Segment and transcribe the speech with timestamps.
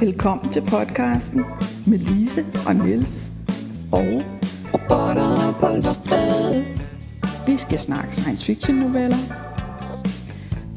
[0.00, 1.44] Velkommen til podcasten
[1.86, 3.30] med Lise og Niels
[3.92, 4.22] og
[4.74, 6.64] Robotter, bold
[7.46, 9.16] vi skal snakke science fiction noveller.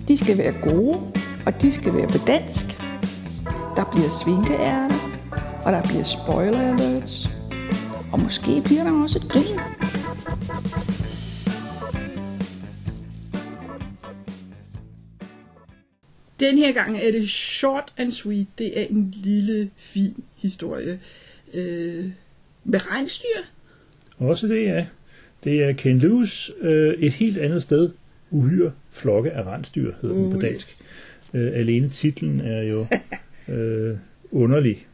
[0.07, 0.97] De skal være gode,
[1.46, 2.65] og de skal være på dansk.
[3.75, 4.96] Der bliver svinkeærter,
[5.65, 7.29] og der bliver spoiler alerts.
[8.12, 9.60] Og måske bliver der også et grin.
[16.44, 18.48] Den her gang er det short and sweet.
[18.57, 20.99] Det er en lille, fin historie.
[21.54, 22.05] Øh,
[22.63, 23.27] med regnstyr.
[24.18, 24.85] Også det, ja.
[25.44, 27.90] Det er Ken Lewis øh, et helt andet sted.
[28.32, 30.68] Uhyre flokke af rensdyr, hedder den på dansk.
[30.68, 30.84] yes.
[31.34, 32.85] Øh, alene titlen er jo
[33.54, 33.98] øh,
[34.32, 34.88] underlig.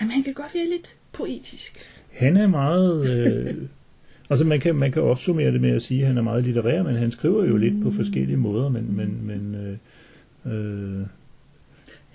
[0.00, 1.78] Jamen, han kan godt være lidt poetisk.
[2.10, 3.10] Han er meget...
[3.10, 3.54] Øh,
[4.30, 6.82] altså man kan, man kan opsummere det med at sige, at han er meget litterær,
[6.82, 9.76] men han skriver jo lidt på forskellige måder, men, men, men øh,
[10.46, 11.00] øh,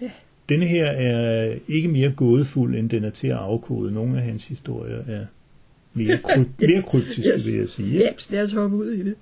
[0.01, 0.11] Ja.
[0.49, 3.91] denne her er ikke mere gådefuld, end den er til at afkode.
[3.93, 5.25] Nogle af hans historier er
[5.93, 7.47] mere, kryp, mere kryptiske, Yes.
[7.47, 7.97] vil jeg sige.
[7.97, 9.15] Ja, så lad os hoppe ud i det.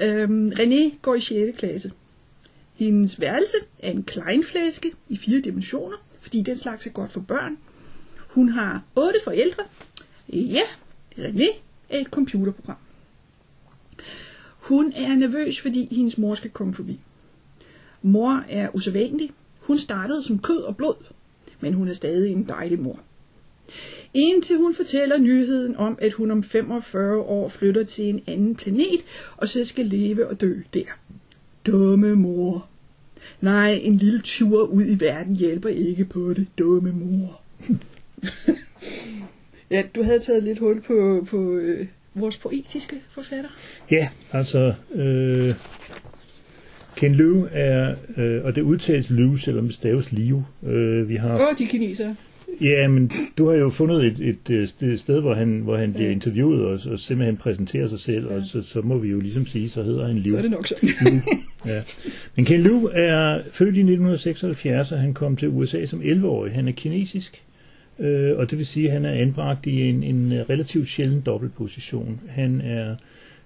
[0.00, 1.58] Øhm, René går i 6.
[1.58, 1.92] klasse.
[2.74, 7.56] Hendes værelse er en kleinflæske i fire dimensioner, fordi den slags er godt for børn.
[8.28, 9.62] Hun har otte forældre.
[10.32, 10.62] Ja,
[11.18, 11.46] René
[11.90, 12.76] er et computerprogram.
[14.48, 17.00] Hun er nervøs, fordi hendes mor skal komme forbi.
[18.06, 19.30] Mor er usædvanlig.
[19.60, 20.94] Hun startede som kød og blod,
[21.60, 23.00] men hun er stadig en dejlig mor.
[24.14, 29.00] Indtil hun fortæller nyheden om, at hun om 45 år flytter til en anden planet,
[29.36, 30.84] og så skal leve og dø der.
[31.66, 32.66] Dumme mor.
[33.40, 37.40] Nej, en lille tur ud i verden hjælper ikke på det, dumme mor.
[39.70, 43.50] ja, du havde taget lidt hul på, på øh, vores poetiske forfatter.
[43.90, 45.54] Ja, altså øh,
[46.96, 50.42] Ken Liu er, øh, og det udtales Liu, selvom det staves Liu.
[50.66, 52.16] Øh, vi har, Åh, oh, de kinesere.
[52.60, 55.92] ja, men du har jo fundet et, et, øh, sted- sted, hvor han, hvor han
[55.92, 56.12] bliver Ja.
[56.12, 59.68] interviewet og, og simpelthen præsenterer sig selv, og så, så må vi jo ligesom sige,
[59.68, 60.30] så hedder han Liu.
[60.30, 61.22] Så er det nok sådan.
[61.66, 61.80] Ja.
[62.36, 66.52] Men Ken Liu er født i 1976, og han kom til USA som 11-årig.
[66.52, 67.42] Han er kinesisk,
[67.98, 72.20] øh, og det vil sige, at han er anbragt i en, en relativt sjælden dobbeltposition.
[72.28, 72.94] Han er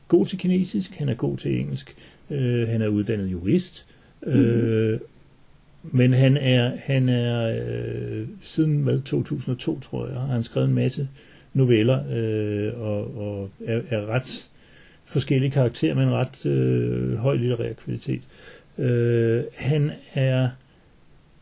[0.08, 1.94] god til kinesisk, han er god til engelsk,
[2.30, 3.86] øh, han er uddannet jurist,
[4.26, 4.98] øh,
[5.82, 10.74] men han er, han er øh, siden hvad, 2002, tror jeg, har han skrevet en
[10.74, 11.08] masse
[11.54, 14.48] noveller, øh, og, og er, er ret
[15.04, 18.22] forskellige karakterer med en ret øh, høj litterær kvalitet.
[18.78, 20.48] Øh, han er,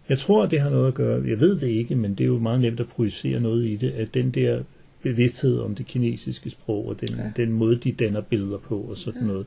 [0.08, 2.38] jeg tror, det har noget at gøre, jeg ved det ikke, men det er jo
[2.38, 4.62] meget nemt at projicere noget i det, at den der
[5.02, 7.30] bevidsthed om det kinesiske sprog, og den, Ja.
[7.36, 9.26] den måde, de danner billeder på, og sådan ja.
[9.26, 9.46] noget.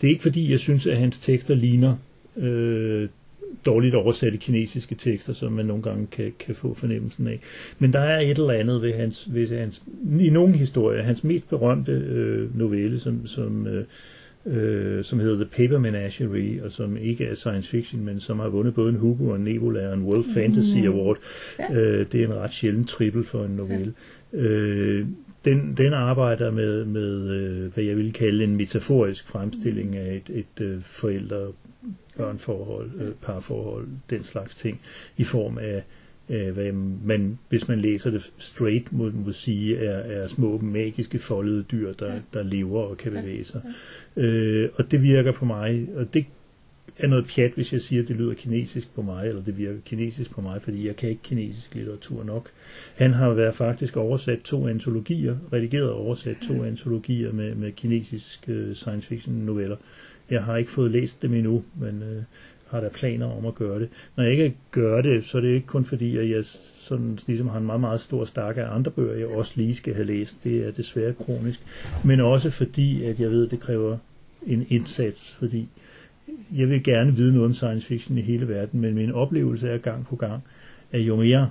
[0.00, 1.96] Det er ikke fordi, jeg synes, at hans tekster ligner
[2.36, 3.08] øh,
[3.66, 7.40] dårligt oversatte kinesiske tekster, som man nogle gange kan, kan få fornemmelsen af.
[7.78, 9.82] Men der er et eller andet ved hans, ved hans
[10.20, 13.84] i nogle historier, hans mest berømte øh, novelle, som, som, øh,
[14.46, 18.48] øh, som hedder The Paper Menagerie, og som ikke er science fiction, men som har
[18.48, 21.16] vundet både en Hugo og en Nebula og en World Fantasy Award.
[21.58, 21.74] Ja.
[21.74, 23.92] Øh, det er en ret sjælden trippel for en novelle.
[24.32, 25.06] Øh,
[25.46, 30.36] den, den arbejder med, med øh, hvad jeg vil kalde en metaforisk fremstilling af et,
[30.38, 31.52] et øh, forældre
[32.16, 34.80] børnforhold, øh, parforhold, den slags ting,
[35.16, 35.82] i form af,
[36.28, 36.72] af hvad
[37.04, 41.92] man, hvis man læser det straight, må, må sige, er, er små magiske foldede dyr,
[41.92, 43.62] der, der lever og kan bevæge sig.
[44.16, 46.24] Øh, og det virker på mig, og det
[46.98, 49.78] er noget pjat, hvis jeg siger, at det lyder kinesisk på mig, eller det virker
[49.84, 52.50] kinesisk på mig, fordi jeg kan ikke kinesisk litteratur nok.
[52.94, 58.48] Han har været faktisk oversat to antologier, redigeret og oversat to antologier med, med kinesisk
[58.48, 59.76] uh, science fiction noveller.
[60.30, 62.22] Jeg har ikke fået læst dem endnu, men uh,
[62.70, 63.88] har der planer om at gøre det.
[64.16, 67.48] Når jeg ikke gør det, så er det ikke kun fordi, at jeg sådan, ligesom
[67.48, 70.44] har en meget, meget stor stak af andre bøger, jeg også lige skal have læst.
[70.44, 71.60] Det er desværre kronisk.
[72.04, 73.98] Men også fordi, at jeg ved, at det kræver
[74.46, 75.68] en indsats, fordi
[76.56, 79.78] jeg vil gerne vide noget om science fiction i hele verden, men min oplevelse er
[79.78, 80.42] gang på gang,
[80.92, 81.50] at jo mere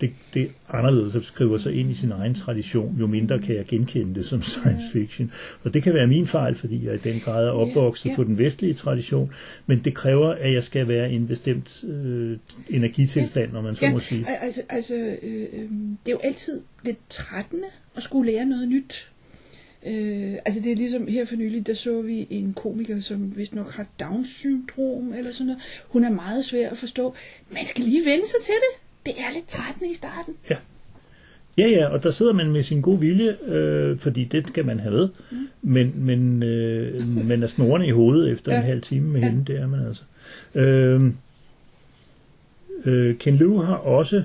[0.00, 3.56] det, det er anderledes at skrive sig ind i sin egen tradition, jo mindre kan
[3.56, 5.32] jeg genkende det som science fiction.
[5.64, 8.16] Og det kan være min fejl, fordi jeg i den grad er opvokset Ja, ja.
[8.16, 9.32] på den vestlige tradition,
[9.66, 12.38] men det kræver, at jeg skal være i en bestemt øh,
[12.70, 14.28] energitilstand, når man så må sige.
[14.28, 15.68] al- altså, altså øh, øh,
[16.06, 17.66] det er jo altid lidt trættende
[17.96, 19.10] at skulle lære noget nyt.
[19.86, 23.54] Øh, altså det er ligesom her for nylig, der så vi en komiker, som vist
[23.54, 25.62] nok har Down-syndrom eller sådan noget.
[25.88, 27.14] Hun er meget svær at forstå.
[27.50, 28.80] Man skal lige vende sig til det.
[29.06, 30.34] Det er lidt trættende i starten.
[31.58, 34.80] Ja, ja, og der sidder man med sin gode vilje, øh, fordi det skal man
[34.80, 35.48] have med, Mm.
[35.62, 38.58] men, men øh, man er snorende i hovedet efter Ja.
[38.58, 39.28] en halv time med Ja.
[39.28, 40.02] hende, det er man altså.
[40.54, 41.12] Øh,
[42.84, 44.22] øh, Ken Liu har også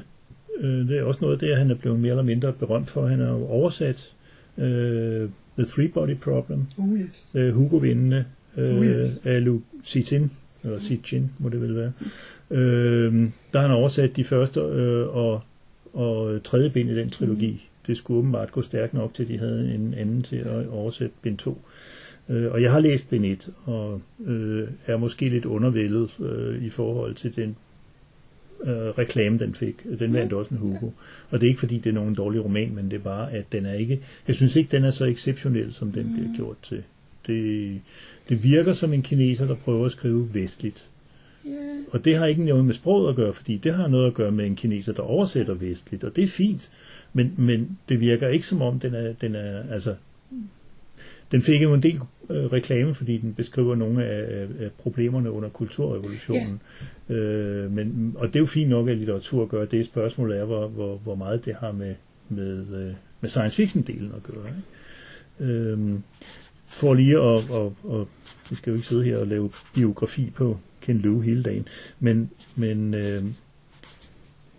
[0.59, 3.07] Øh, det er også noget af det, han er blevet mere eller mindre berømt for.
[3.07, 4.13] Han har jo oversat
[4.57, 7.27] øh, The Three Body Problem, Oh yes.
[7.33, 8.25] øh, Hugo-vindende
[8.57, 9.21] øh, Oh, yes.
[9.25, 10.31] af Lu Cixin,
[10.63, 11.91] eller Cixin må det vel være.
[12.51, 13.13] Øh,
[13.53, 15.41] der har han oversat de første øh, og,
[15.93, 17.51] og tredje bind i den trilogi.
[17.51, 17.59] Mm.
[17.87, 21.15] Det skulle åbenbart gå stærkt nok til, at de havde en anden til at oversætte
[21.21, 21.61] bind 2.
[22.29, 26.69] Øh, og jeg har læst bind 1, og øh, er måske lidt undervældet øh, i
[26.69, 27.55] forhold til den
[28.63, 29.83] øh, reklame, den fik.
[29.99, 30.89] Den vandt også en Hugo.
[31.29, 33.51] Og det er ikke fordi, det er nogen dårlig roman, men det er bare, at
[33.51, 34.01] den er ikke...
[34.27, 36.83] Jeg synes ikke, den er så exceptionel, som den bliver gjort til.
[37.27, 37.81] Det,
[38.29, 40.89] det virker som en kineser, der prøver at skrive vestligt.
[41.47, 41.57] Yeah.
[41.91, 44.31] Og det har ikke noget med sproget at gøre, fordi det har noget at gøre
[44.31, 46.69] med en kineser, der oversætter vestligt, og det er fint.
[47.13, 49.95] Men, men det virker ikke som om, den er, den er altså...
[51.33, 51.99] Den fik jo en del
[52.29, 56.61] øh, reklame, fordi den beskriver nogle af, af, problemerne under kulturrevolutionen.
[57.09, 59.85] Øh, men, og det er jo fint nok, at litteratur gør det.
[59.85, 61.95] Spørgsmålet er, hvor, hvor, hvor meget det har med,
[62.29, 64.47] med, øh, med science fiction-delen at gøre.
[64.47, 65.53] Ikke?
[65.53, 65.99] Øh,
[66.67, 68.07] for lige at, og, og
[68.49, 71.67] vi skal jo ikke sidde her og lave biografi på Ken Liu hele dagen,
[71.99, 73.23] men, men øh,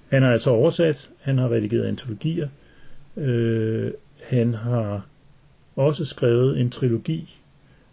[0.09, 2.49] han har altså oversat, han har redigeret antologier,
[3.17, 3.91] øh,
[4.23, 5.07] han har
[5.77, 7.37] også skrevet en trilogi,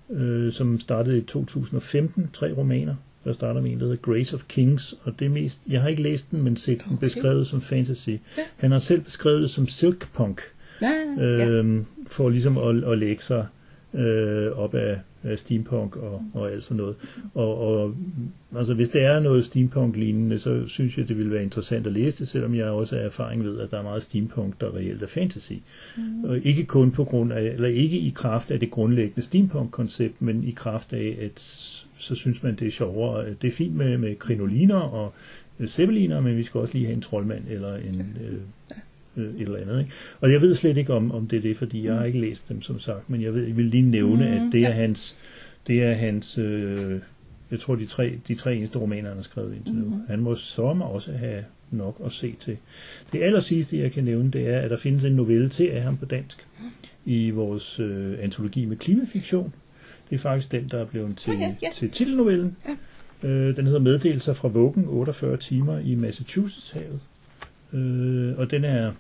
[0.09, 2.95] øh, som startede i 2015, tre romaner.
[3.23, 5.89] Der starter med en, der hedder Grace of Kings, og det er mest, jeg har
[5.89, 7.05] ikke læst den, men set den Okay.
[7.07, 8.09] beskrevet som fantasy.
[8.09, 8.17] Ja.
[8.57, 10.41] Han har selv beskrevet det som silkpunk,
[10.81, 11.47] Ja, ja.
[11.49, 13.45] øh, for ligesom at, at lægge sig
[13.93, 16.95] øh, op af, af steampunk og, og alt sådan noget.
[17.33, 17.95] Og, og
[18.55, 22.19] altså, hvis det er noget steampunk-lignende, så synes jeg, det ville være interessant at læse
[22.19, 25.07] det, selvom jeg også har erfaring ved, at der er meget steampunk, der reelt er
[25.07, 25.53] fantasy.
[25.97, 26.23] Mm.
[26.23, 30.43] Og ikke kun på grund af, eller ikke i kraft af det grundlæggende steampunk-koncept, men
[30.43, 31.39] i kraft af, at
[31.97, 33.25] så synes man, det er sjovere.
[33.41, 35.13] Det er fint med, med krinoliner og
[35.59, 38.17] øh, zeppeliner, men vi skal også lige have en troldmand eller en...
[38.27, 38.37] Øh,
[39.17, 39.79] øh, et eller andet.
[39.79, 39.91] Ikke?
[40.21, 42.49] Og jeg ved slet ikke om, om det er det, fordi jeg har ikke læst
[42.49, 44.71] dem, som sagt, men jeg, ved, jeg vil lige nævne, Mm, at det er ja.
[44.75, 45.17] hans,
[45.67, 46.99] det er hans øh,
[47.51, 49.85] jeg tror, de tre, de tre eneste romaner, han har skrevet indtil nu.
[49.85, 49.99] Mhm.
[50.07, 52.57] Han må sommer også have nok at se til.
[53.13, 55.81] Det aller sidste, jeg kan nævne, det er, at der findes en novelle til af
[55.81, 56.47] ham på dansk
[57.05, 59.53] i vores øh, antologi med klimafiktion.
[60.09, 61.67] Det er faktisk den, der er blevet til, Ah, ja, ja.
[61.73, 62.57] til titelnovellen.
[63.23, 66.99] Øh, den hedder Meddelelser fra Vuggen, 48 timer i Massachusetts-havet.
[67.73, 68.91] Øh, og den er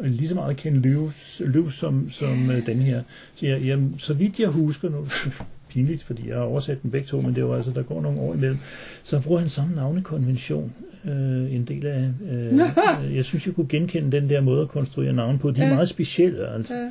[0.00, 3.02] lige så meget Ken Lewis, Lewis som, som øh, den her.
[3.34, 5.06] Så, jeg, jeg, så vidt jeg husker nu,
[5.70, 8.20] pinligt, fordi jeg har oversat dem begge to, men det var altså, der går nogle
[8.20, 8.58] år imellem,
[9.02, 10.72] så bruger han samme navnekonvention.
[11.04, 12.60] Øh, en del af, øh,
[13.16, 15.50] jeg synes, jeg kunne genkende den der måde at konstruere navne på.
[15.50, 16.74] De er meget specielle, altså.
[16.74, 16.88] Ja.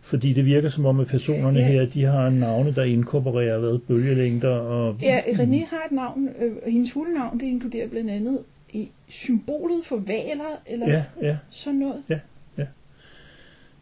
[0.00, 1.66] Fordi det virker som om, at personerne Ja.
[1.66, 4.96] her, de har navne, der inkorporerer hvad, bølgelængder og...
[5.02, 8.38] Ja, René har et navn, øh, hendes fulde navn, det inkluderer blandt andet
[8.74, 11.36] i symbolet for valer, eller Ja, ja.
[11.50, 12.20] sådan noget.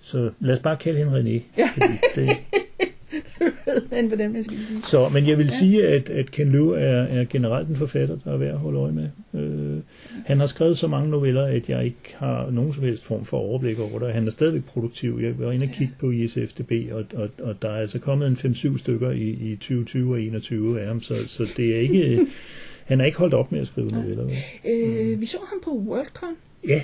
[0.04, 1.42] Så lad os bare kalde hende René.
[1.58, 1.68] Ja.
[1.74, 2.28] Fordi Det,
[3.90, 4.80] Men hvordan man skal sige.
[4.86, 5.52] så, men jeg vil Ja.
[5.52, 5.58] ja.
[5.58, 8.78] sige, at, at Ken Liu er, er generelt en forfatter, der er værd at holde
[8.78, 9.08] øje med.
[9.34, 9.78] Øh,
[10.26, 13.38] han har skrevet så mange noveller, at jeg ikke har nogen som helst form for
[13.38, 14.12] overblik over det.
[14.12, 15.18] Han er stadigvæk produktiv.
[15.22, 18.52] Jeg var inde og kigge på ISFDB, og, og, og der er altså kommet en
[18.52, 22.26] 5-7 stykker i, i 2020 og 2021 af ham, så, så det er ikke...
[22.87, 24.25] Han er ikke holdt op med at skrive noveller.
[24.25, 24.37] vel?
[25.12, 26.34] Øh, vi så ham på Worldcon.
[26.69, 26.82] Ja,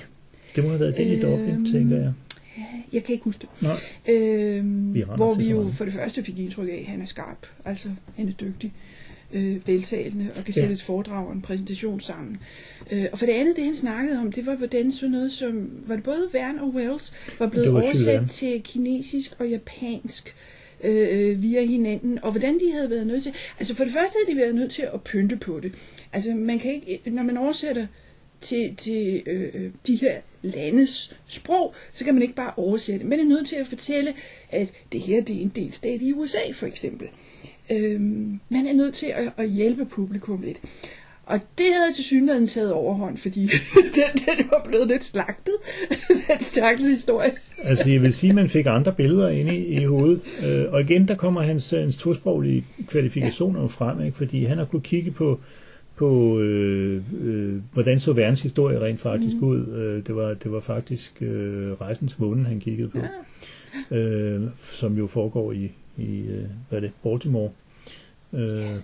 [0.55, 2.13] det må have været det i Dublin, Øhm, tænker jeg.
[2.93, 3.49] Jeg kan ikke huske det.
[3.61, 4.15] Nej.
[4.15, 7.45] Øhm, Vi hvor vi jo for det første fik indtryk af, at han er skarp.
[7.65, 8.73] Altså, han er dygtig.
[9.33, 10.61] Øh, veltalende og kan Ja.
[10.61, 12.37] sætte et foredrag og en præsentation sammen.
[12.91, 15.69] Øh, og for det andet, det han snakkede om, det var hvordan sådan noget som,
[15.85, 20.58] var det både Verne og Wells, var blevet var oversat til kinesisk og japansk øh,
[20.83, 24.13] Øh, øh, via hinanden, og hvordan de havde været nødt til, altså for det første
[24.25, 25.73] havde de været nødt til at pynte på det.
[26.13, 27.87] Altså man kan ikke, når man oversætter
[28.41, 33.05] til, til øh, øh de her landes sprog, så kan man ikke bare oversætte.
[33.05, 34.13] Man er nødt til at fortælle,
[34.49, 37.09] at det her det er en delstat i USA for eksempel.
[37.71, 38.01] Øh,
[38.49, 40.61] man er nødt til at, at hjælpe publikum lidt.
[41.29, 43.41] Og det havde til synligheden taget overhånd, fordi
[43.95, 45.53] den, den var blevet lidt slagtet,
[46.27, 47.31] den stakkels historie.
[47.63, 50.21] Altså, jeg vil sige, at man fik andre billeder inde i, i hovedet.
[50.45, 53.67] Øh, og igen, der kommer hans, hans tosproglige kvalifikationer ja.
[53.67, 54.17] frem, ikke?
[54.17, 55.39] fordi han har kunnet kigge på,
[55.95, 59.47] på øh, øh, hvordan så verdens historie rent faktisk mm.
[59.47, 59.67] ud.
[59.67, 62.99] Øh, det, var, det var faktisk øh, rejsen til månen, han kiggede på,
[63.91, 63.97] ja.
[63.97, 67.49] øh, som jo foregår i, i øh, hvad er det, Baltimore.
[68.33, 68.75] Øh,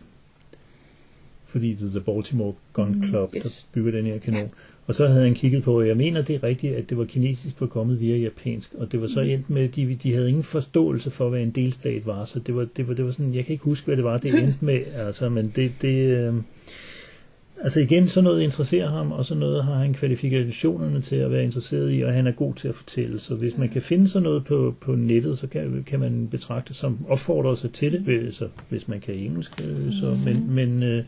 [1.55, 3.69] fordi det er The Baltimore Gun Club, mm, yes.
[3.73, 4.49] der bygger den her kanon.
[4.87, 7.05] Og så havde han kigget på, og jeg mener det er rigtigt, at det var
[7.05, 10.29] kinesisk var kommet via japansk, og det var så endt med, at de, de havde
[10.29, 13.33] ingen forståelse for, hvad en delstat var, så det var, det var, det var sådan,
[13.33, 16.33] jeg kan ikke huske, hvad det var, det endte med, altså, men det, det, øh,
[17.63, 21.43] altså igen, sådan noget interesserer ham, og sådan noget har han kvalifikationerne til at være
[21.43, 23.19] interesseret i, og han er god til at fortælle.
[23.19, 26.73] Så hvis man kan finde sådan noget på, på nettet, så kan, kan man betragte
[26.73, 29.61] som opfordrer sig til det, hvis, så, hvis man kan engelsk.
[29.61, 31.03] Øh, så, men men øh,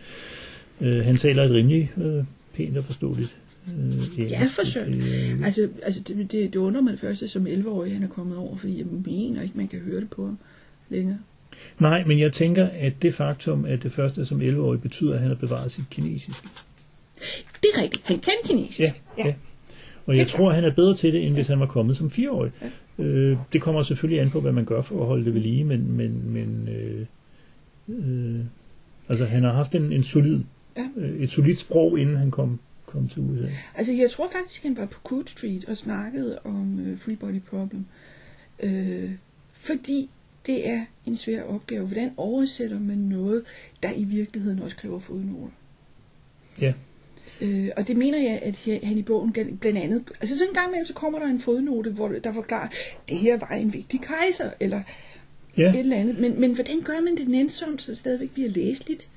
[0.81, 2.23] øh, han taler et rimelig øh,
[2.53, 3.37] pænt og forståeligt
[3.77, 4.19] øh, engelsk.
[4.19, 4.87] Ja, forsøg.
[4.87, 8.37] Øh, Altså, altså det, det, det undrer mig det første som 11-årig, han er kommet
[8.37, 10.37] over, fordi jeg mener ikke, man kan høre det på ham
[10.89, 11.17] længere.
[11.79, 15.27] Nej, men jeg tænker, at det faktum, at det første som 11-årig betyder, at han
[15.27, 16.43] har bevaret sit kinesisk.
[17.63, 18.07] Det er rigtigt.
[18.07, 18.79] Han kan kinesisk.
[18.79, 19.33] Ja, ja.
[20.05, 22.51] Og jeg tror, han er bedre til det, end hvis han var kommet som fireårig.
[22.99, 25.63] Øh, det kommer selvfølgelig an på, hvad man gør for at holde det ved lige,
[25.63, 27.05] men, men, men øh,
[27.87, 28.39] øh,
[29.09, 30.43] altså, han har haft en, en solid,
[30.77, 30.87] Ja.
[30.97, 33.47] øh, et solidt sprog, inden han kom, kom til USA.
[33.75, 37.41] Altså, jeg tror faktisk, han var på Coot Street og snakkede om øh, Free Body
[37.49, 37.85] Problem.
[38.63, 39.11] Øh,
[39.53, 40.09] fordi
[40.47, 41.85] det er en svær opgave.
[41.85, 43.43] Hvordan oversætter man noget,
[43.83, 45.51] der i virkeligheden også kræver fodnoter?
[46.61, 46.73] Ja.
[47.41, 50.03] Øh, og det mener jeg, at her- han i bogen blandt andet...
[50.21, 52.67] Altså sådan en gang imellem, så kommer der en fodnote, hvor der forklarer,
[53.09, 54.81] det her var en vigtig kejser, eller
[55.57, 56.19] Ja, et eller andet.
[56.19, 59.07] Men, men hvordan gør man det nænsomt, så det stadigvæk bliver læseligt?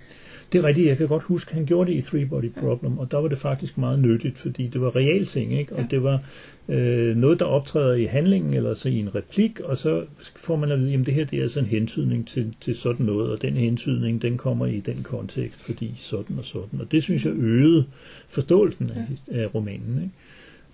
[0.53, 0.89] det er rigtigt.
[0.89, 3.39] Jeg kan godt huske, han gjorde det i Three Body Problem, og der var det
[3.39, 5.73] faktisk meget nyttigt, fordi det var real ting, ikke?
[5.73, 5.87] Og Ja.
[5.91, 6.23] det var
[6.71, 10.05] øh, noget, der optræder i handlingen, eller så i en replik, og så
[10.37, 13.07] får man at vide, at det her det er altså en hentydning til, til sådan
[13.07, 16.81] noget, og den hentydning, den kommer i den kontekst, fordi sådan og sådan.
[16.81, 17.85] Og det synes jeg øgede
[18.29, 20.03] forståelsen af, af romanen,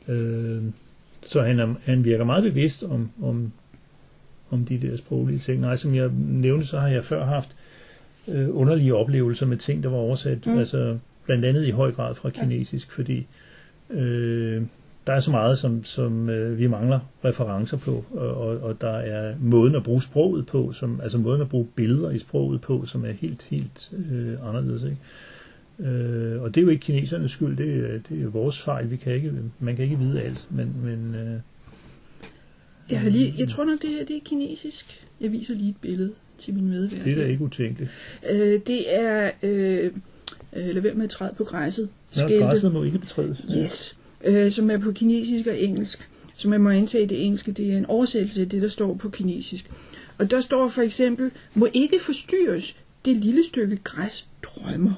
[0.08, 0.20] ikke?
[0.20, 0.62] Øh,
[1.26, 3.52] så han, er, han virker meget bevidst om, om,
[4.50, 5.60] om de der sproglige ting.
[5.60, 7.56] Nej, som jeg nævnte, så har jeg før haft
[8.28, 10.58] øh, underlige oplevelser med ting, der var oversat, Mm.
[10.58, 13.26] altså blandt andet i høj grad fra kinesisk, fordi
[13.90, 14.62] øh,
[15.06, 18.90] der er så meget, som, som øh, vi mangler referencer på, og, og, og der
[18.90, 22.86] er måden at bruge sproget på, som, altså måden at bruge billeder i sproget på,
[22.86, 24.82] som er helt, helt øh, anderledes.
[24.82, 25.90] Ikke?
[25.90, 28.90] Øh, og det er jo ikke kinesernes skyld, det er, det er vores fejl.
[28.90, 31.40] Vi kan ikke, man kan ikke vide alt, men, men øh,
[32.90, 35.06] Jeg, har lige, jeg tror nok, det her det er kinesisk.
[35.20, 37.04] Jeg viser lige et billede til min medvært.
[37.04, 37.90] det er da ikke utænkeligt.
[38.30, 39.30] Øh, det er...
[39.42, 39.90] Øh,
[40.56, 41.88] øh, lad være med at træde på græsset.
[42.16, 43.44] Nå, græsset må ikke betrædes.
[43.58, 43.96] Yes.
[44.26, 46.09] Øh, som er på kinesisk og engelsk.
[46.35, 49.09] Så man må antage det engelske, det er en oversættelse af det, der står på
[49.09, 49.71] kinesisk.
[50.18, 54.92] Og der står for eksempel, må ikke forstyrres, det lille stykke græs drømmer.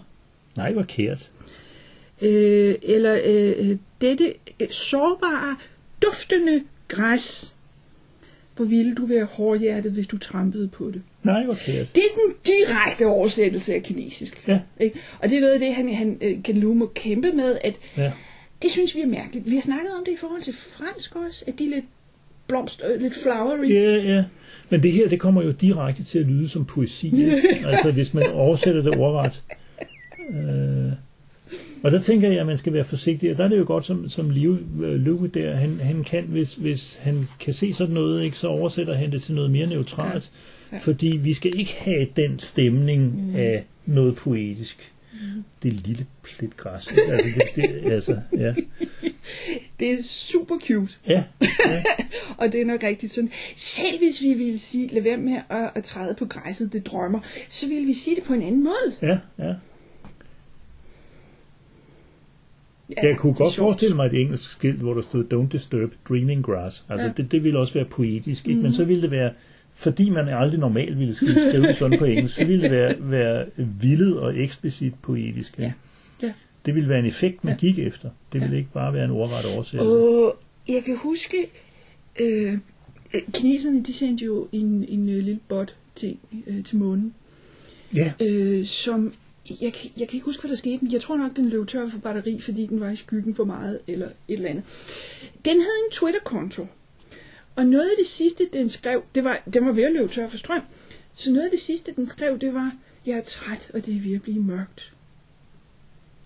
[0.56, 1.30] Nej, hvor kært.
[2.22, 5.56] Øh, eller øh, dette øh, sårbare,
[6.02, 7.54] duftende græs.
[8.56, 11.02] Hvor ville du være hårdhjertet, hvis du trampede på det?
[11.22, 11.94] Nej, hvor kært.
[11.94, 14.44] Det er den direkte oversættelse af kinesisk.
[14.48, 15.00] Ja, Ikke?
[15.18, 17.76] Og det er noget af det, han, han øh, Ken Liu må kæmpe med, at
[17.96, 18.12] ja.
[18.62, 19.50] Det synes vi er mærkeligt.
[19.50, 21.84] Vi har snakket om det i forhold til fransk også, at de er lidt
[22.46, 23.70] blomst, øh, lidt flowery.
[23.70, 24.24] Ja, ja.
[24.70, 27.24] Men det her, det kommer jo direkte til at lyde som poesi.
[27.66, 29.42] altså, hvis man oversætter det ordret.
[30.30, 30.92] Øh,
[31.82, 33.30] og der tænker jeg, at man skal være forsigtig.
[33.30, 36.24] Og der er det jo godt, som, som Liv øh, Løve der, han, han kan,
[36.24, 39.66] hvis, hvis han kan se sådan noget, ikke, så oversætter han det til noget mere
[39.66, 40.30] neutralt.
[40.72, 40.76] Ja.
[40.76, 40.78] Ja.
[40.82, 43.36] Fordi vi skal ikke have den stemning mm.
[43.36, 44.92] af noget poetisk.
[45.20, 45.44] Mm.
[45.62, 46.86] Det lille plet græs.
[46.86, 47.02] Altså,
[47.54, 48.54] det, det, altså, ja.
[49.80, 51.82] Det er super cute, Ja, ja.
[52.38, 53.30] og det er nok rigtigt sådan.
[53.56, 57.20] Selv hvis vi ville sige, lad være med at, at træde på græsset, det drømmer,
[57.48, 58.96] så ville vi sige det på en anden måde.
[59.02, 59.54] ja, ja.
[62.96, 63.66] Ja, Jeg kunne godt sjovt.
[63.66, 66.84] forestille mig et engelsk skilt, hvor der stod Don't disturb dreaming grass.
[66.88, 67.12] Altså Ja.
[67.16, 68.62] Det, det ville også være poetisk, ikke?
[68.62, 69.32] men så ville det være,
[69.78, 71.14] fordi man aldrig normalt ville
[71.50, 73.46] skrive sådan på engelsk, så ville det være, være
[73.80, 75.58] vildet og eksplicit poetisk.
[75.58, 75.72] Ja.
[76.22, 76.32] Ja.
[76.66, 77.58] Det ville være en effekt, man Ja.
[77.58, 78.10] gik efter.
[78.32, 79.90] Det ville ikke bare være en ordret oversættelse.
[79.92, 80.36] Og
[80.68, 81.36] jeg kan huske,
[82.20, 82.52] øh,
[83.14, 87.14] øh, kineserne de sendte jo en, en øh, lille bot ting øh, til månen,
[87.94, 89.12] Ja, øh, som
[89.62, 91.66] jeg, kan- jeg kan ikke huske, hvad der skete, men jeg tror nok, den løb
[91.68, 94.64] tør for batteri, fordi den var i skyggen for meget, eller et eller andet.
[95.44, 96.66] Den havde en Twitter-konto,
[97.58, 100.28] og noget af det sidste, den skrev, det var, den var ved at løbe tør
[100.28, 100.62] for strøm,
[101.14, 102.72] så noget af det sidste, den skrev, det var,
[103.06, 104.92] jeg er træt, og det er ved at blive mørkt.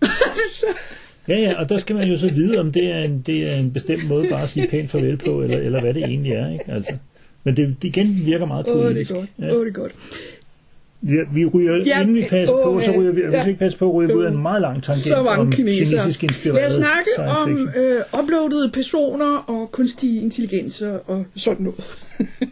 [0.59, 0.65] så,
[1.27, 3.55] ja, ja, og der skal man jo så vide, om det er en, det er
[3.55, 6.49] en bestemt måde bare at sige pænt farvel på, eller, eller hvad det egentlig er.
[6.53, 6.71] Ikke?
[6.71, 6.97] Altså.
[7.43, 9.11] Men det, det igen virker meget åh, det poetisk.
[9.11, 9.45] er godt, Ja.
[9.59, 9.91] det er godt.
[11.03, 13.29] Ja, vi ryger, Ja, inden vi passer åh, på, så ryger vi, ja.
[13.29, 15.39] hvis vi ikke passer på, ryger vi ud af en meget lang tangent Så mange
[15.41, 15.99] om kinesere.
[16.01, 21.83] kinesisk inspireret Lad os snakke om øh, uploadede personer og kunstige intelligenser og sådan noget.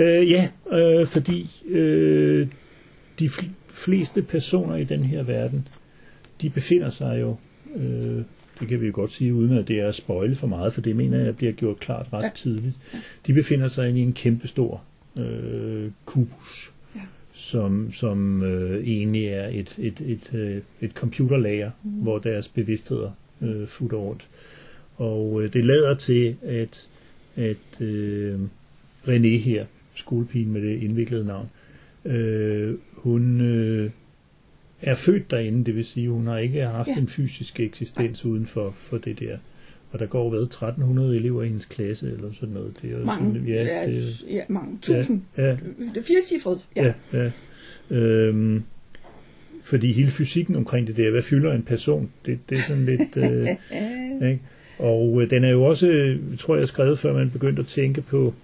[0.00, 2.46] Øh, ja, øh, fordi øh,
[3.18, 5.68] de fl- fleste personer i den her verden,
[6.42, 7.36] de befinder sig jo,
[7.76, 8.22] øh,
[8.60, 10.80] det kan vi jo godt sige, uden at det er at spoile for meget, for
[10.80, 12.30] det mener jeg bliver gjort klart ret Ja.
[12.34, 12.74] tidligt.
[13.26, 14.82] De befinder sig i en kæmpestor
[15.18, 16.72] øh, kubus.
[17.38, 21.90] Som, som øh, egentlig er et, et, et, øh, et computerlager, mm.
[21.90, 23.10] hvor deres bevidstheder
[23.42, 24.28] øh, futter rundt.
[24.96, 26.88] Og øh, det lader til, at,
[27.36, 28.40] at øh,
[29.08, 31.50] René her, skolepigen med det indviklede navn,
[32.04, 33.90] øh, hun øh,
[34.82, 36.98] er født derinde, det vil sige, hun har ikke haft ja.
[36.98, 39.38] en fysisk eksistens uden for, for det der.
[39.90, 42.72] Og der går hvad, 1300 elever i hendes klasse, eller sådan noget.
[42.82, 45.22] Det er jo Mange, sådan, ja, ja, det, ja, mange tusind.
[45.36, 45.50] ja, ja,
[45.94, 46.58] Det er firecifret.
[46.76, 46.92] Ja.
[47.12, 47.30] Ja, ja.
[47.96, 48.62] Øhm,
[49.62, 53.16] fordi hele fysikken omkring det der, hvad fylder en person, det, det er sådan lidt...
[53.16, 53.48] Øh,
[54.30, 54.40] ikke?
[54.78, 58.34] Og øh, den er jo også, tror jeg, skrevet, før man begyndte at tænke på,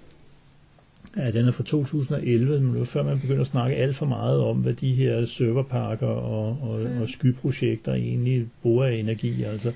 [1.16, 4.06] ja, den er fra 2011, men det var før man begyndte at snakke alt for
[4.06, 9.42] meget om, hvad de her serverparker og, og, og skyprojekter egentlig bruger af energi.
[9.42, 9.72] Altså,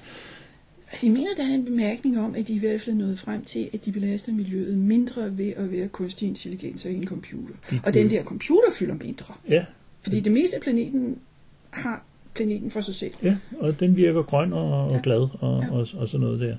[1.02, 3.44] jeg mener, der er en bemærkning om, at de i hvert fald er nået frem
[3.44, 7.54] til, at de belaster miljøet mindre ved at være kunstig intelligens og en computer.
[7.70, 9.34] De Og den der computer fylder mindre.
[9.48, 9.64] ja,
[10.02, 11.18] Fordi det meste af planeten
[11.70, 12.04] har
[12.34, 13.12] planeten for sig selv.
[13.22, 15.00] Ja, og den virker grøn og, og Ja.
[15.02, 15.70] glad og, Ja.
[15.72, 16.56] og, og sådan noget der.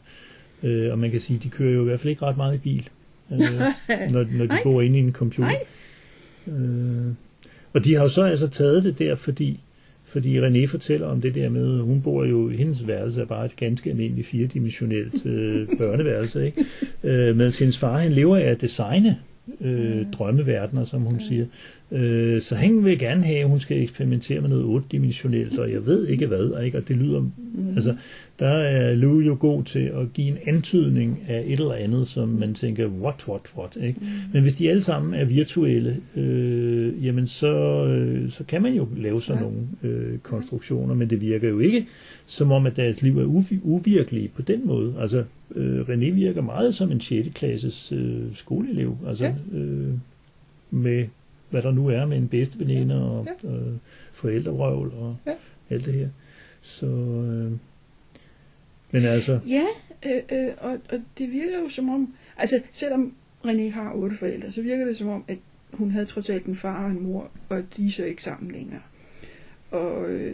[0.64, 2.56] Øh, og man kan sige, at de kører jo i hvert fald ikke ret meget
[2.56, 2.90] i bil,
[3.32, 3.40] øh,
[4.14, 4.64] når, når de Nej.
[4.64, 5.52] bor inde i en computer.
[6.48, 7.14] Øh,
[7.74, 9.60] og de har jo så altså taget det der, fordi,
[10.10, 13.56] fordi René fortæller om det der med, hun bor jo, hendes værelse er bare et
[13.56, 16.66] ganske almindeligt firedimensionelt øh, børneværelse, ikke?
[17.04, 19.18] Øh, mens hendes far, han lever af at designe
[19.62, 21.46] øh, drømmeverdener, som hun siger.
[21.91, 25.86] Øh, så han vil gerne have, at hun skal eksperimentere med noget otte-dimensionelt, og jeg
[25.86, 26.77] ved ikke hvad, ikke?
[26.77, 27.29] og det lyder, mm.
[27.75, 27.96] altså,
[28.39, 32.29] der er Lou jo god til at give en antydning af et eller andet, som
[32.29, 34.00] man tænker, what, what, what, ikke?
[34.00, 34.08] Mm.
[34.34, 38.88] Men hvis de alle sammen er virtuelle, øh, jamen så, øh, så kan man jo
[38.98, 39.50] lave sådan Ja.
[39.50, 41.86] nogle øh, konstruktioner, men det virker jo ikke
[42.25, 44.93] som om, at deres liv er uvi- uvirkelige på den måde.
[45.00, 45.24] Altså,
[45.55, 47.27] øh, René virker meget som en 6.
[47.36, 49.58] klasses øh, skoleelev, altså Ja.
[49.60, 49.93] øh,
[50.72, 51.05] med
[51.50, 53.50] hvad der nu er med en bedste veninde og Ja.
[53.50, 53.74] øh,
[54.13, 55.34] forældrevrøvl og Ja.
[55.70, 56.10] alt det her.
[56.62, 57.51] Så, øh,
[58.91, 59.65] men altså, Ja,
[60.06, 63.13] øh, øh, og, og det virker jo som om, altså selvom
[63.46, 65.38] René har otte forældre, så virker det som om, at
[65.74, 68.52] hun havde trods alt en far og en mor, og de er så ikke sammen
[68.52, 68.82] længere.
[69.71, 70.34] Og øh,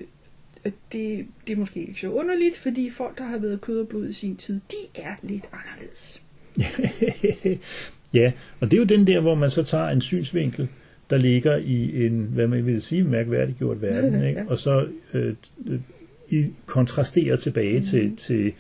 [0.92, 4.10] det, det er måske ikke så underligt, fordi folk, der har været kød og blod
[4.10, 6.22] i sin tid, de er lidt anderledes.
[8.14, 10.68] ja, og det er jo den der, hvor man så tager en synsvinkel,
[11.10, 14.40] der ligger i en, hvad man vil sige, mærkværdiggjort verden, ikke?
[14.40, 14.46] Ja.
[14.48, 15.34] og så øh,
[16.30, 17.86] i kontrasterer tilbage mm.
[17.86, 18.54] til, til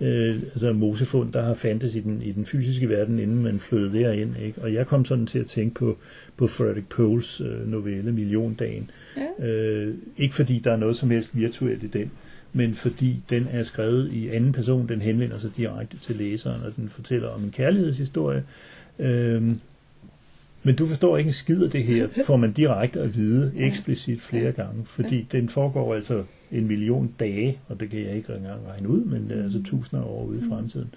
[0.00, 3.98] øh, altså Mosefund, der har fandtes i den, i den fysiske verden, inden man flyttede
[3.98, 4.36] derind.
[4.42, 4.62] Ikke?
[4.62, 5.98] Og jeg kom sådan til at tænke på,
[6.36, 8.90] på Frederick Poles øh, novelle Milliondagen.
[9.16, 9.46] Ja.
[9.46, 12.10] Øh, ikke fordi der er noget som helst virtuelt i den,
[12.52, 16.76] men fordi den er skrevet i anden person, den henvender sig direkte til læseren, og
[16.76, 18.44] den fortæller om en kærlighedshistorie.
[18.98, 19.52] Øh,
[20.62, 24.20] men du forstår ikke en skid af det her, får man direkte at vide eksplicit
[24.20, 26.22] flere gange, fordi den foregår altså
[26.52, 29.62] en million dage, og det kan jeg ikke engang regne ud, men det er altså
[29.62, 30.94] tusinder af år ude i fremtiden.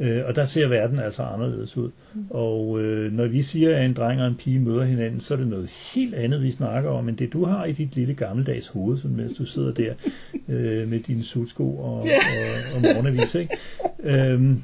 [0.00, 1.90] Øh, og der ser verden altså anderledes ud.
[2.30, 5.38] Og øh, når vi siger, at en dreng og en pige møder hinanden, så er
[5.38, 8.68] det noget helt andet, vi snakker om, end det du har i dit lille gammeldags
[8.68, 9.94] hoved, sådan, mens du sidder der
[10.48, 12.08] øh, med dine sutsko og, og,
[12.74, 13.34] og morgenavis.
[13.34, 13.56] Ikke?
[14.02, 14.62] Øhm,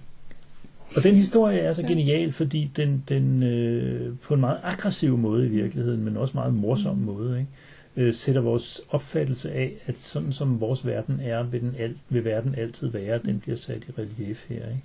[0.97, 5.47] og den historie er så genial, fordi den, den øh, på en meget aggressiv måde
[5.47, 7.51] i virkeligheden, men også meget morsom måde, ikke?
[7.97, 12.25] Øh, sætter vores opfattelse af, at sådan som vores verden er, vil, den alt, vil
[12.25, 14.57] verden altid være, den bliver sat i relief her.
[14.57, 14.83] Ikke?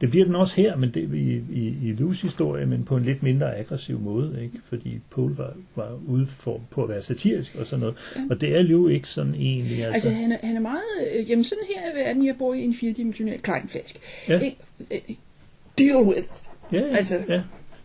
[0.00, 3.04] Det bliver den også her, men det i, i, i Lus historie, men på en
[3.04, 4.58] lidt mindre aggressiv måde, ikke?
[4.64, 7.96] fordi Paul var, var ude for, på at være satirisk og sådan noget.
[8.30, 9.76] Og det er Lou ikke sådan egentlig.
[9.76, 10.82] Altså, Altså, han er, han er meget...
[11.16, 12.26] Øh, jamen, sådan her er verden.
[12.26, 13.98] Jeg bor i en firedimensionel kleinflaske.
[14.28, 14.38] Ja.
[14.38, 14.56] Ikke?
[15.78, 16.24] Deal with it.
[16.72, 17.40] Ja, ja, Altså- ja.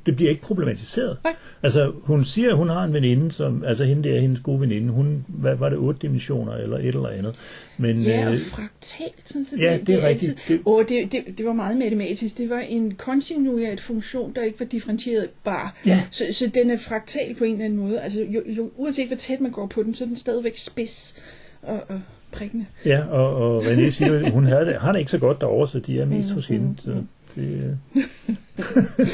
[0.05, 1.17] Det bliver ikke problematiseret.
[1.23, 1.35] Nej.
[1.63, 4.89] Altså, hun siger, at hun har en veninde, som, altså hende der, hendes gode veninde,
[4.93, 7.35] hun, hvad var det, otte dimensioner eller et eller andet.
[7.77, 9.29] Men, Ja, og øh, fraktalt.
[9.29, 10.31] Sådan, så ja, det er rigtigt.
[10.31, 12.37] altid- Det- Åh, det, det, det var meget matematisk.
[12.37, 15.75] Det var en kontinuert funktion, der ikke var differentierbar.
[15.85, 16.01] Ja.
[16.11, 17.99] Så, så den er fraktal på en eller anden måde.
[18.01, 21.15] Altså, jo, jo, uanset hvor tæt man går på den, så er den stadigvæk spids
[21.61, 22.01] og, og
[22.31, 22.65] prikkende.
[22.85, 25.79] ja, og, og René siger, hun har det, har det ikke så godt derovre, så
[25.79, 26.75] de er mest hos hende.
[26.77, 26.95] Så
[27.35, 28.03] det, øh,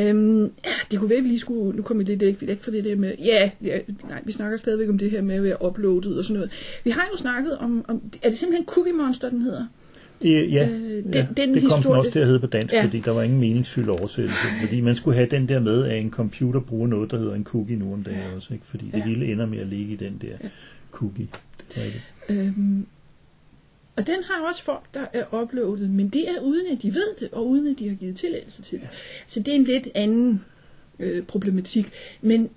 [0.00, 1.76] Øhm, ja, det kunne være, at vi lige skulle...
[1.76, 3.12] Nu kommer vi lidt væk, fra det der med...
[3.18, 6.34] Ja, ja, nej, vi snakker stadigvæk om det her med at være uploadet og sådan
[6.34, 6.50] noget.
[6.84, 7.84] Vi har jo snakket om...
[7.88, 9.66] om er det simpelthen Cookie Monster, den hedder?
[10.22, 12.46] det, ja, Øh, den- ja, den det kom den historie- også til at hedde på
[12.46, 12.78] dansk, Ja.
[12.78, 12.84] ja.
[12.84, 14.38] fordi der var ingen meningsfyldt oversættelse.
[14.60, 17.44] Fordi man skulle have den der med, at en computer bruger noget, der hedder en
[17.44, 18.54] cookie nu om dagen også.
[18.54, 18.66] Ikke?
[18.66, 19.04] Fordi det Ja.
[19.04, 20.48] hele ender med at ligge i den der
[20.92, 21.28] cookie.
[21.74, 21.82] Det
[22.28, 22.34] er.
[22.34, 22.86] Øhm,
[23.98, 27.16] og den har også folk, der er uploadet, men det er uden at de ved
[27.20, 28.88] det, og uden at de har givet tilladelse til det.
[29.26, 30.44] Så det er en lidt anden
[30.98, 31.92] øh, problematik.
[32.20, 32.50] Men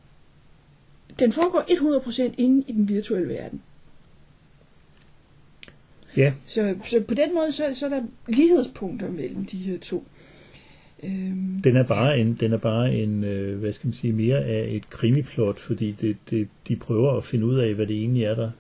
[1.20, 1.62] den foregår
[2.30, 3.62] 100% inde i den virtuelle verden.
[6.18, 10.04] Ja, Så, så på den måde, så, så er der lighedspunkter mellem de her to.
[11.04, 14.44] Øhm, den er bare en, den er bare en øh, hvad skal man sige, mere
[14.44, 18.24] af et krimiplot, fordi det, det, de prøver at finde ud af, hvad det egentlig
[18.24, 18.52] er, der,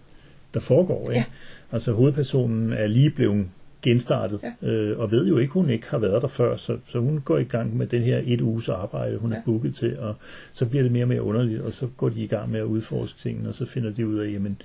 [0.54, 1.10] der foregår.
[1.10, 1.20] Ikke?
[1.20, 1.24] Ja.
[1.72, 3.46] Altså hovedpersonen er lige blevet
[3.82, 4.68] genstartet, Ja.
[4.68, 7.38] øh, og ved jo ikke, hun ikke har været der før, så, så hun går
[7.38, 9.36] i gang med den her et uges arbejde, hun ja.
[9.36, 9.40] Ja.
[9.42, 10.16] er booket til, og
[10.54, 12.64] så bliver det mere og mere underligt, og så går de i gang med at
[12.66, 14.62] udforske tingene, og så finder de ud af, jamen,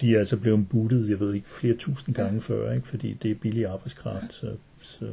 [0.00, 2.38] de er altså blevet bootet, jeg ved ikke, flere tusind gange ja.
[2.54, 2.88] før, ikke?
[2.88, 4.46] fordi det er billig arbejdskraft, så,
[4.80, 5.04] så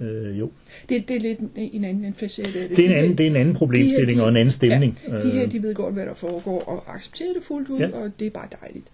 [0.00, 0.50] øh, jo.
[0.88, 2.76] det, det er lidt en, en anden en facet af det.
[2.76, 4.98] Det er en anden, det er en anden problemstilling de- og en anden stemning.
[5.08, 7.78] Ja, de her, Øh, de ved godt, hvad der foregår, og accepterer det fuldt ud,
[7.78, 7.88] Ja.
[7.88, 7.96] ja.
[7.96, 8.86] og det er bare dejligt.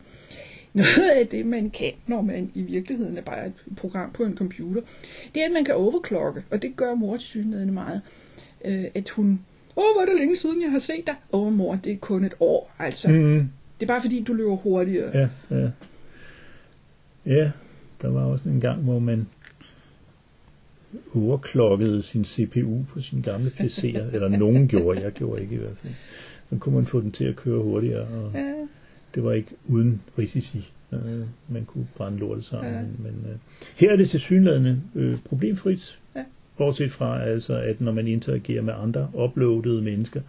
[0.72, 4.36] Noget af det, man kan, når man i virkeligheden er bare et program på en
[4.36, 4.80] computer,
[5.34, 8.00] det er, at man kan overclocke, og det gør mor til synligheden meget.
[8.64, 9.40] Øh, at hun,
[9.76, 11.14] åh, hvor er det længe siden, jeg har set dig.
[11.32, 13.08] Åh, mor, det er kun et år, altså.
[13.08, 13.48] Mm.
[13.80, 15.10] Det er bare fordi, du løber hurtigere.
[15.18, 15.28] ja,
[15.58, 15.68] ja.
[17.26, 17.50] Ja,
[18.02, 19.26] der var også en gang, hvor man
[21.14, 25.76] overklokkede sin CPU på sin gamle PC'er, eller nogen gjorde, jeg gjorde ikke i hvert
[25.82, 25.92] fald.
[26.50, 28.54] Så kunne man få den til at køre hurtigere, og Ja,
[29.14, 30.72] det var ikke uden risici.
[30.92, 32.72] Øh, man kunne brænde lortet sammen.
[32.72, 32.80] Ja.
[32.80, 33.36] Men, øh,
[33.76, 35.98] her er det til synlædende øh, problemfrit.
[36.16, 36.24] Ja.
[36.56, 40.20] Bortset fra, altså, at når man interagerer med andre uploadede mennesker,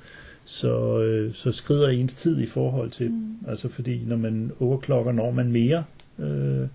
[0.46, 3.36] så, øh, så skrider ens tid i forhold til, mm.
[3.48, 5.84] altså fordi når man overklokker, når man mere
[6.20, 6.68] øh,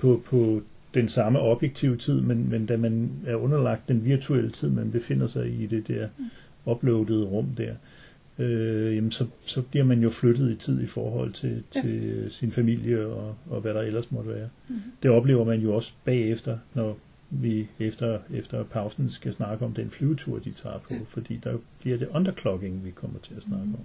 [0.00, 0.62] på, på
[0.94, 5.26] den samme objektive tid, men, men da man er underlagt den virtuelle tid, man befinder
[5.26, 6.24] sig i det der Mm.
[6.72, 7.76] uploadede rum der, øh,
[8.38, 11.80] jamen så, så bliver man jo flyttet i tid i forhold til, Ja.
[11.80, 14.48] til sin familie og, og hvad der ellers måtte være.
[14.68, 14.78] Mhm.
[15.02, 16.98] Det oplever man jo også bagefter, når
[17.30, 20.98] vi efter, efter pausen skal snakke om den flyvetur, de tager på, Ja.
[21.08, 23.76] fordi der bliver det underclocking, vi kommer til at snakke Mhm.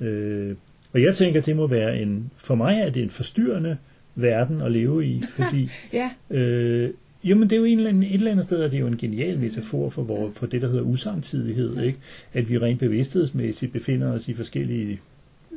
[0.00, 0.06] om.
[0.06, 0.56] Øh,
[0.92, 3.76] og jeg tænker, det må være en, for mig er det en forstyrrende
[4.14, 6.90] verden at leve i, fordi ja, Øh,
[7.24, 8.86] jo, men det er jo en eller anden, et eller andet sted, er det jo
[8.86, 11.98] en genial metafor for, hvor, for det, der hedder usamtidighed, ikke?
[12.32, 15.00] At vi rent bevidsthedsmæssigt befinder os i forskellige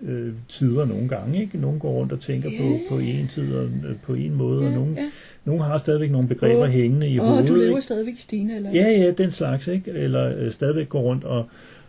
[0.04, 1.58] øh, tider nogle gange, ikke?
[1.58, 2.58] Nogle går rundt og tænker Ja.
[2.62, 5.10] på, på en tid og øh, på en måde, og ja, nogle, ja.
[5.46, 7.48] nogle har stadigvæk nogle begreber Åh, hængende i Åh, hovedet.
[7.48, 7.82] du lever ikke?
[7.82, 9.92] stadigvæk, Stine, eller Ja, ja, den slags, ikke?
[9.92, 11.46] Eller øh, stadigvæk går rundt og,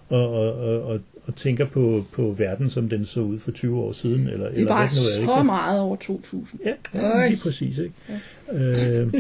[0.09, 3.79] og, og, og, og, og tænker på, på verden, som den så ud for 20
[3.79, 5.45] år siden, eller, Det eller var er, så ikke?
[5.45, 6.61] meget over 2000.
[6.65, 7.79] Ja, ja lige præcis.
[7.79, 7.95] Ikke?
[8.53, 9.01] Ja.
[9.03, 9.15] Øh,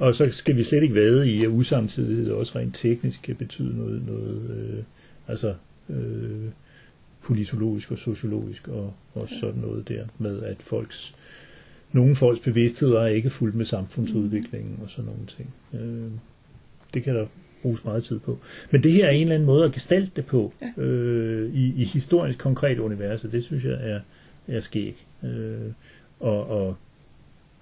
[0.00, 3.78] og så skal vi slet ikke vade i, at usamtidighed også rent teknisk kan betyde
[3.78, 4.82] noget, noget øh,
[5.28, 5.54] altså
[5.88, 6.48] øh,
[7.22, 11.14] politologisk og sociologisk og, og sådan noget der, med at folks
[11.92, 15.54] nogle folks bevidstheder er ikke fuldt med samfundsudviklingen og sådan nogle ting.
[15.74, 16.10] Øh,
[16.94, 17.26] det kan der
[17.62, 18.38] bruges meget tid på.
[18.70, 20.82] Men det her er en eller anden måde at gestalte det på Ja.
[20.82, 24.00] øh, i, i historisk konkret univers, og det synes jeg er,
[24.48, 25.06] er skæg.
[25.24, 25.58] Øh,
[26.20, 26.76] og, og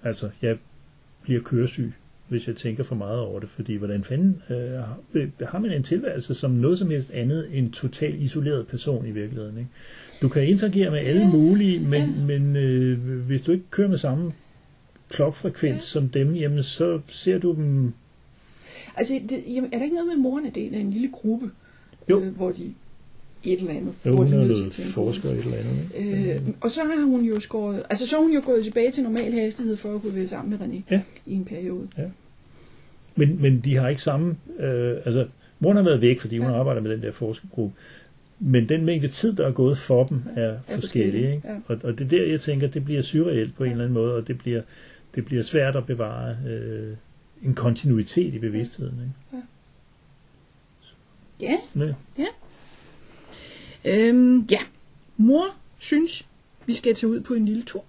[0.03, 0.57] altså, jeg
[1.21, 1.91] bliver køresyg,
[2.27, 4.55] hvis jeg tænker for meget over det, fordi hvordan fanden øh,
[5.47, 9.57] har- man en tilværelse som noget som helst andet end totalt isoleret person i virkeligheden,
[9.57, 9.69] ikke?
[10.21, 14.31] Du kan interagere med alle mulige, men, men øh, hvis du ikke kører med samme
[15.09, 15.79] klokfrekvens Ja.
[15.79, 17.93] som dem, jamen så ser du dem...
[18.97, 21.09] Altså, det, jamen, er der ikke noget med, at moren er del af en lille
[21.11, 21.51] gruppe,
[22.09, 22.19] Jo.
[22.21, 22.73] Øh, hvor de
[23.43, 25.77] et eller andet, Jo, hvor hun de er noget forsker et eller andet.
[25.97, 26.33] Ikke?
[26.33, 29.31] Øh, og så har hun jo skåret, altså så hun jo gået tilbage til normal
[29.33, 31.01] hastighed for at kunne være sammen med René Ja.
[31.25, 31.87] i en periode.
[33.15, 34.35] Men, men de har ikke samme...
[34.59, 35.27] Øh, altså,
[35.59, 36.59] moren har været væk, fordi hun Ja.
[36.59, 37.75] arbejder med den der forskergruppe.
[38.39, 40.81] Men den mængde tid, der er gået for dem, er, er forskellig.
[40.81, 41.47] forskellig, Ikke?
[41.47, 41.55] ja.
[41.67, 43.71] Og, og det er der, jeg tænker, det bliver surreelt på en Ja.
[43.71, 44.61] eller anden måde, og det bliver,
[45.15, 46.93] det bliver svært at bevare øh,
[47.43, 48.99] en kontinuitet i bevidstheden.
[49.31, 49.45] Ikke?
[51.41, 51.57] Ja,
[52.17, 52.25] Ja.
[53.85, 54.59] øhm, ja.
[55.17, 55.45] Mor
[55.79, 56.25] synes,
[56.65, 57.83] vi skal tage ud på en lille tur.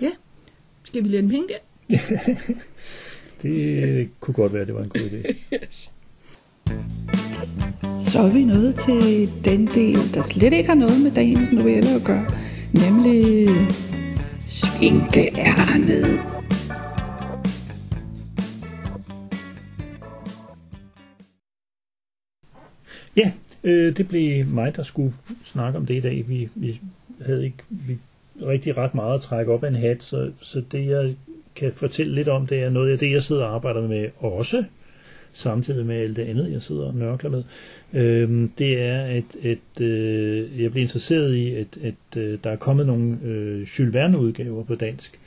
[0.00, 0.10] Ja,
[0.84, 1.58] skal vi lade dem hænge der?
[3.42, 5.34] Det kunne godt være, det var en god idé.
[5.64, 5.90] Yes.
[8.12, 11.90] Så er vi nået til den del, der slet ikke har noget med dagens novelle
[11.90, 12.26] at gøre,
[12.72, 13.48] nemlig
[14.48, 16.20] svinkeærnet.
[23.16, 23.32] Ja,
[23.64, 26.24] øh, det blev mig, der skulle snakke om det i dag.
[26.28, 26.80] Vi, vi
[27.26, 27.98] havde ikke vi
[28.46, 31.14] rigtig ret meget at trække op af en hat, så, så det jeg
[31.56, 34.64] kan fortælle lidt om, det er noget af det, jeg sidder og arbejder med også,
[35.32, 37.42] samtidig med alt det andet, jeg sidder og nørkler med.
[37.92, 42.56] Øh, det er, at, at øh, jeg blev interesseret i, at, at øh, der er
[42.56, 45.18] kommet nogle øh, Jules Verne-udgaver på dansk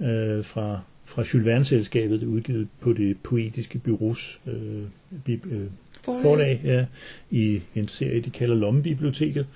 [0.00, 4.82] øh, fra, fra Jules Verne-selskabet, udgivet på det poetiske byrås øh,
[5.24, 5.66] bib, øh,
[6.06, 6.22] Forlag.
[6.22, 6.84] forlag ja,
[7.30, 9.46] i en serie, de kalder Lommebiblioteket.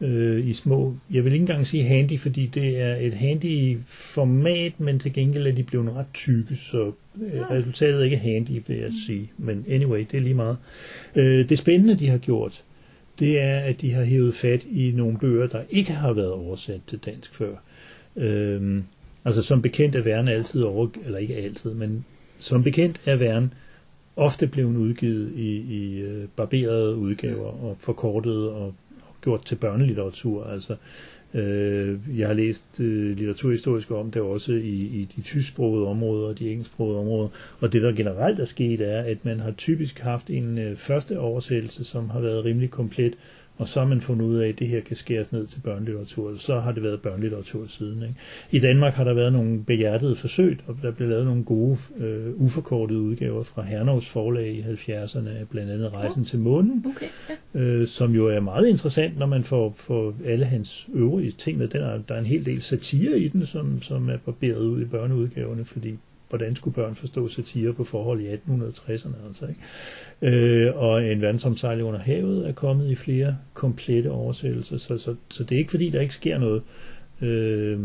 [0.00, 4.80] Øh, I små, jeg vil ikke engang sige handy, fordi det er et handy format,
[4.80, 8.76] men til gengæld er de blevet ret tykke, så øh, resultatet er ikke handy, vil
[8.76, 9.30] jeg sige.
[9.38, 10.56] Men anyway, det er lige meget.
[11.16, 12.64] Øh, det spændende, de har gjort,
[13.18, 16.80] det er, at de har hævet fat i nogle bøger, der ikke har været oversat
[16.86, 17.54] til dansk før.
[18.16, 18.84] Øhm,
[19.24, 22.04] altså som bekendt er Verne altid over, eller ikke altid, men
[22.38, 23.50] som bekendt er Verne
[24.18, 28.66] ofte blevet udgivet i, i øh, barberede udgaver og forkortet og,
[29.02, 30.44] og gjort til børnelitteratur.
[30.44, 30.76] Altså,
[31.34, 36.38] øh, jeg har læst øh, litteraturhistorisk om det også i, i de tysksprogede områder og
[36.38, 37.28] de engelsksprogede områder.
[37.60, 41.18] Og det der generelt er sket er, at man har typisk haft en øh, første
[41.18, 43.14] oversættelse, som har været rimelig komplet,
[43.58, 46.34] og så har man fundet ud af, at det her kan skæres ned til børnelitteratur,
[46.36, 48.02] så har det været børnelitteratur siden.
[48.02, 48.14] Ikke?
[48.50, 52.34] I Danmark har der været nogle behjertede forsøg, og der blev lavet nogle gode, øh,
[52.36, 57.06] uforkortede udgaver fra Hernovs forlag i 70'erne, blandt andet Rejsen til månen, Okay,
[57.54, 57.60] ja.
[57.60, 61.68] øh, som jo er meget interessant, når man får, får alle hans øvrige ting med.
[61.68, 64.82] Den er, der er en hel del satire i den, som, som er barberet ud
[64.82, 69.26] i børneudgaverne, fordi hvordan skulle børn forstå satire på forhold i 1860'erne?
[69.28, 70.36] Altså, ikke?
[70.36, 75.44] Øh, og en vandsomsejling under havet er kommet i flere komplette oversættelser, så, så, så
[75.44, 76.62] det er ikke fordi, der ikke sker noget.
[77.22, 77.80] Øh,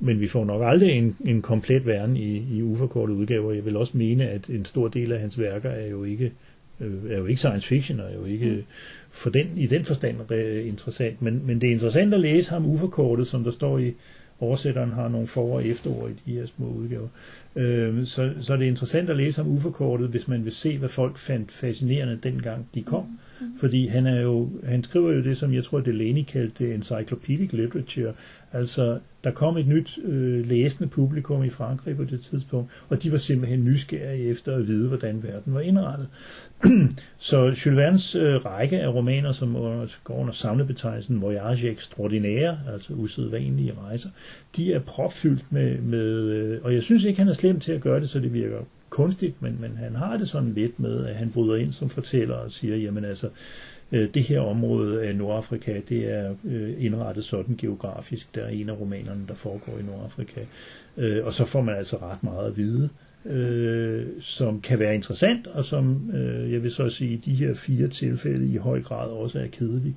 [0.00, 3.52] men vi får nok aldrig en, en komplet verden i, i uforkortede udgaver.
[3.52, 6.32] Jeg vil også mene, at en stor del af hans værker er jo ikke
[6.80, 8.64] øh, er jo ikke science fiction, og er jo ikke
[9.10, 11.22] for den, i den forstand øh, interessant.
[11.22, 13.94] Men, men det er interessant at læse ham uforkortet, som der står i
[14.40, 17.08] oversætteren har nogle for- og efterord i de her små udgaver.
[17.56, 20.88] Øh, så, så er det interessant at læse ham uforkortet, hvis man vil se, hvad
[20.88, 23.18] folk fandt fascinerende dengang de kom.
[23.60, 28.12] Fordi han er jo, han skriver jo det, som jeg tror, Delaney kaldte encyclopedic literature.
[28.52, 33.12] Altså, der kom et nyt øh, læsende publikum i Frankrig på det tidspunkt, og de
[33.12, 36.08] var simpelthen nysgerrige efter at vide, hvordan verden var indrettet.
[37.18, 42.92] så Jules Verne's øh, række af romaner, som under, går under samlebetegnelsen Voyage Extraordinaire, altså
[42.92, 44.08] usædvanlige rejser,
[44.56, 47.80] de er propfyldt med, med øh, og jeg synes ikke, han er slem til at
[47.80, 48.58] gøre det, så det virker
[48.94, 52.34] kunstigt, men, men han har det sådan lidt med, at han bryder ind som fortæller
[52.34, 53.28] og siger, jamen altså,
[53.94, 58.80] det her område af Nordafrika, det er øh, indrettet sådan geografisk, der er en af
[58.80, 60.40] romanerne, der foregår i Nordafrika.
[60.96, 62.88] Øh, og så får man altså ret meget at vide,
[63.26, 67.54] øh, som kan være interessant, og som øh, jeg vil så sige, i de her
[67.54, 69.94] fire tilfælde i høj grad også er kedelig.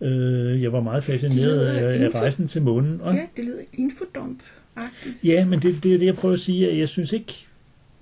[0.00, 3.00] Øh, jeg var meget fascineret af, af rejsen til månen.
[3.00, 5.14] Og, Ja, det lyder infodump-agtigt.
[5.24, 7.46] Ja, men det, det er det, jeg prøver at sige, jeg synes ikke,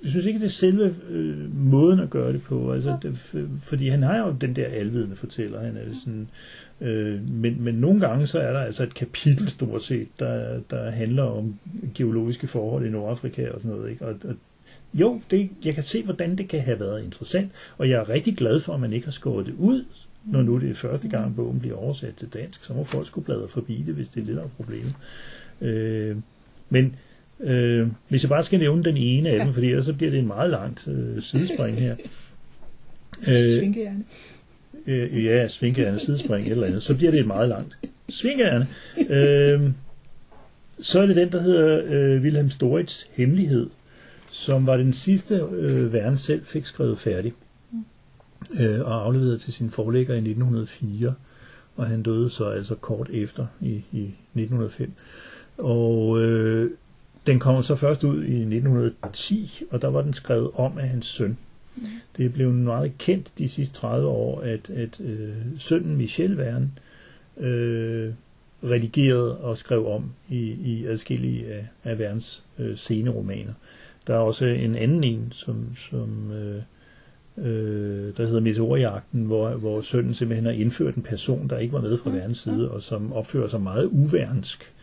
[0.04, 2.72] jeg synes ikke, det er selve øh, måden at gøre det på.
[2.72, 3.18] Altså, det,
[3.62, 5.60] fordi han har jo den der alvidende fortæller.
[5.60, 6.28] Han er sådan,
[6.80, 10.90] øh, men, men nogle gange så er der altså et kapitel stort set, der, der
[10.90, 11.58] handler om
[11.94, 13.90] geologiske forhold i Nordafrika og sådan noget.
[13.90, 14.06] Ikke?
[14.06, 14.34] Og, og
[14.94, 18.36] jo, det, jeg kan se, hvordan det kan have været interessant, og jeg er rigtig
[18.36, 19.84] glad for, at man ikke har skåret det ud,
[20.24, 22.64] når nu det er første gang, bogen bliver oversat til dansk.
[22.64, 24.94] Så må folk skulle bladre forbi det, hvis det er lidt af er problemet.
[25.60, 26.16] Øh,
[26.70, 26.96] men
[27.40, 30.18] øh, hvis jeg bare skal nævne den ene af dem, fordi ellers så bliver det
[30.18, 31.96] en meget langt øh, sidespring her.
[33.28, 34.04] Øh, Svinkehjerne.
[34.86, 37.76] øh, ja, svinkærende sidespring eller andet, så bliver det et meget langt
[38.08, 38.66] svinkærende.
[39.08, 39.70] Øh,
[40.78, 43.70] så er det den, der hedder øh, Wilhelm Storits Hemmelighed,
[44.30, 47.32] som var den sidste, øh, Verne selv fik skrevet færdig
[48.60, 51.14] øh, og afleveret til sin forlægger i 1904,
[51.76, 54.02] og han døde så altså kort efter i, i
[54.34, 54.92] 1905.
[55.58, 56.70] Og øh,
[57.26, 61.06] den kommer så først ud i 1910, og der var den skrevet om af hans
[61.06, 61.38] søn.
[62.16, 66.70] Det er blevet meget kendt de sidste 30 år, at, at øh, sønnen Michel Verne
[67.36, 68.12] øh,
[68.64, 73.52] redigerede og skrev om i, i adskillige af, af Vernes øh, sceneromaner.
[74.06, 76.62] Der er også en anden en, som, som øh,
[77.38, 81.80] øh, der hedder Meteorjagten, hvor, hvor sønnen simpelthen har indført en person, der ikke var
[81.80, 84.73] med fra Vernes side, og som opfører sig meget uvernsk.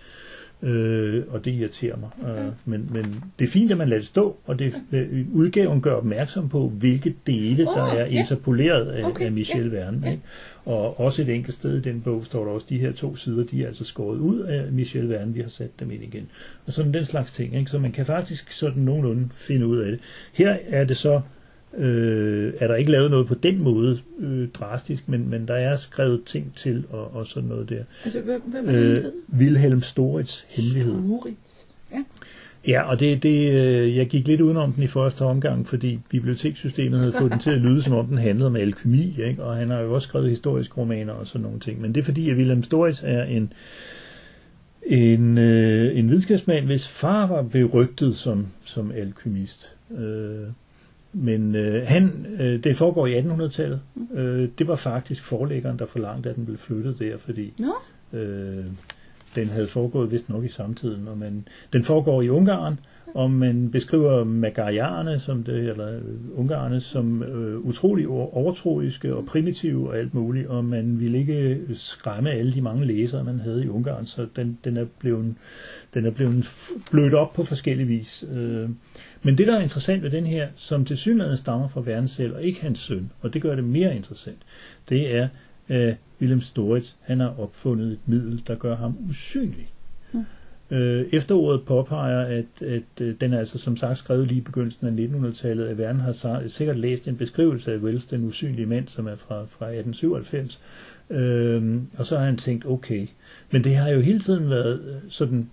[0.63, 2.09] Øh, og det irriterer mig.
[2.29, 5.81] Øh, men, men det er fint, at man lader det stå, og det, øh, udgaven
[5.81, 8.19] gør opmærksom på, hvilke dele, der Åh, er ja.
[8.19, 10.01] interpoleret af, Okay, af Michel ja, Verne.
[10.05, 10.11] ja.
[10.11, 10.23] Ikke?
[10.65, 13.43] Og også et enkelt sted i den bog står der også, de her to sider,
[13.43, 16.27] de er altså skåret ud af Michel Verne, vi har sat dem ind igen.
[16.67, 17.55] Og sådan den slags ting.
[17.55, 17.71] Ikke?
[17.71, 19.99] Så man kan faktisk sådan nogenlunde finde ud af det.
[20.33, 21.21] Her er det så
[21.77, 25.75] øh, er der ikke lavet noget på den måde øh, drastisk, men, men der er
[25.75, 27.83] skrevet ting til og, og sådan noget der.
[28.03, 29.05] Altså, hvad, hvad var det, Øh?
[29.39, 31.03] Wilhelm Storits hemmelighed.
[31.03, 31.65] Storitz.
[31.91, 32.03] Ja.
[32.67, 36.99] Ja, og det, det, øh, jeg gik lidt udenom den i første omgang, fordi bibliotekssystemet
[36.99, 39.43] havde fået den til at lyde, som om den handlede om alkemi, ikke?
[39.43, 41.81] og han har jo også skrevet historiske romaner og sådan nogle ting.
[41.81, 43.53] Men det er fordi, at Wilhelm Storits er en,
[44.85, 49.71] en, øh, en videnskabsmand, hvis far var berygtet som, som alkymist.
[49.97, 50.47] Øh,
[51.13, 53.81] men øh, han, øh, det foregår i 1800-tallet.
[54.13, 57.73] Øh, det var faktisk forlæggeren, der forlangte, at den blev flyttet der, fordi Nå,
[58.19, 58.65] øh,
[59.35, 61.07] den havde foregået vist nok i samtiden.
[61.07, 62.79] Og man, den foregår i Ungarn,
[63.13, 66.01] og man beskriver magarierne, som det, eller øh,
[66.35, 72.31] ungarerne, som øh, utrolig overtroiske og primitive og alt muligt, og man ville ikke skræmme
[72.31, 75.35] alle de mange læsere, man havde i Ungarn, så den, den er blevet,
[75.93, 76.49] den er blevet
[76.91, 78.25] blødt op på forskellige vis.
[78.35, 78.69] Øh,
[79.23, 82.35] men det, der er interessant ved den her, som til synligheden stammer fra verden selv,
[82.35, 84.41] og ikke hans søn, og det gør det mere interessant,
[84.89, 85.27] det er,
[85.67, 89.69] at Willem Storitz, han har opfundet et middel, der gør ham usynlig.
[90.71, 94.87] Øh, Efterordet påpeger, at, at øh, den er altså som sagt skrevet lige i begyndelsen
[94.87, 99.07] af 1900-tallet, at verden har sikkert læst en beskrivelse af Wells, den usynlige mand, som
[99.07, 100.59] er fra, fra 1897.
[101.09, 103.07] Øh, og så har han tænkt, okay.
[103.51, 105.49] Men det har jo hele tiden været øh, sådan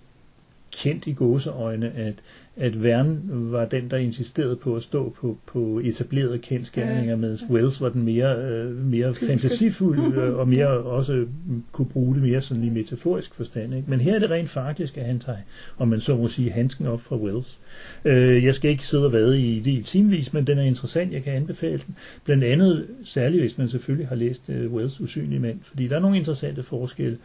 [0.71, 2.15] kendt i gåseøjne, at,
[2.59, 3.19] at Verne
[3.51, 7.89] var den, der insisterede på at stå på, på etablerede kendskærninger, Ja, mens Wells var
[7.89, 11.25] den mere, øh, mere fantasifuld øh, og mere også
[11.71, 13.75] kunne bruge det mere sådan i metaforisk forstand.
[13.75, 13.89] Ikke?
[13.89, 15.37] Men her er det rent faktisk, at han tager,
[15.77, 17.57] om man så må sige, handsken op fra Wells.
[18.05, 21.13] Øh, jeg skal ikke sidde og vade i det i timevis, men den er interessant,
[21.13, 21.95] jeg kan anbefale den.
[22.25, 25.99] Blandt andet, særligt hvis man selvfølgelig har læst øh, Wells Usynlige Mænd, fordi der er
[25.99, 27.17] nogle interessante forskelle.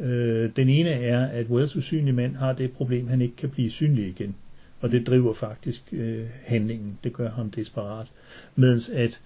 [0.00, 3.48] Øh, den ene er, at Wells usynlige mand har det problem, at han ikke kan
[3.48, 4.34] blive synlig igen.
[4.80, 6.98] Og det driver faktisk øh, handlingen.
[7.04, 8.06] Det gør ham desperat.
[8.56, 9.20] Mens at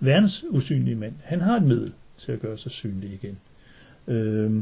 [0.00, 3.38] verdens usynlige mand, han har et middel til at gøre sig synlig igen.
[4.08, 4.52] Øh,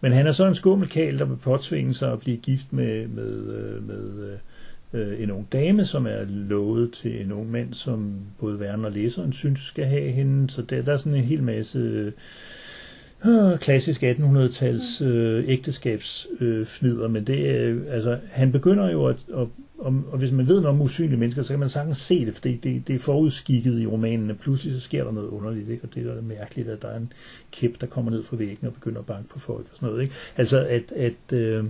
[0.00, 3.06] men han er så en skummel kæl, der vil påtvinge sig at blive gift med,
[3.08, 4.38] med, øh, med øh,
[4.92, 8.92] øh, en ung dame, som er lovet til en ung mand, som både Werner og
[8.92, 10.50] læseren synes skal have hende.
[10.50, 12.12] Så der, der er sådan en hel masse øh,
[13.26, 19.46] øh klassisk 1800-tals øh, ægteskabsfnider, men det øh, altså, han begynder jo at, at
[19.82, 22.34] og, og hvis man ved noget om usynlige mennesker, så kan man sagtens se det,
[22.34, 25.84] for det, det, det er forudskikket i romanen, pludselig så sker der noget underligt, ikke?
[25.84, 27.12] og det er mærkeligt, at der er en
[27.52, 30.02] kæp, der kommer ned fra væggen og begynder at banke på folk og sådan noget.
[30.02, 30.14] Ikke?
[30.36, 31.64] Altså, at, at øh,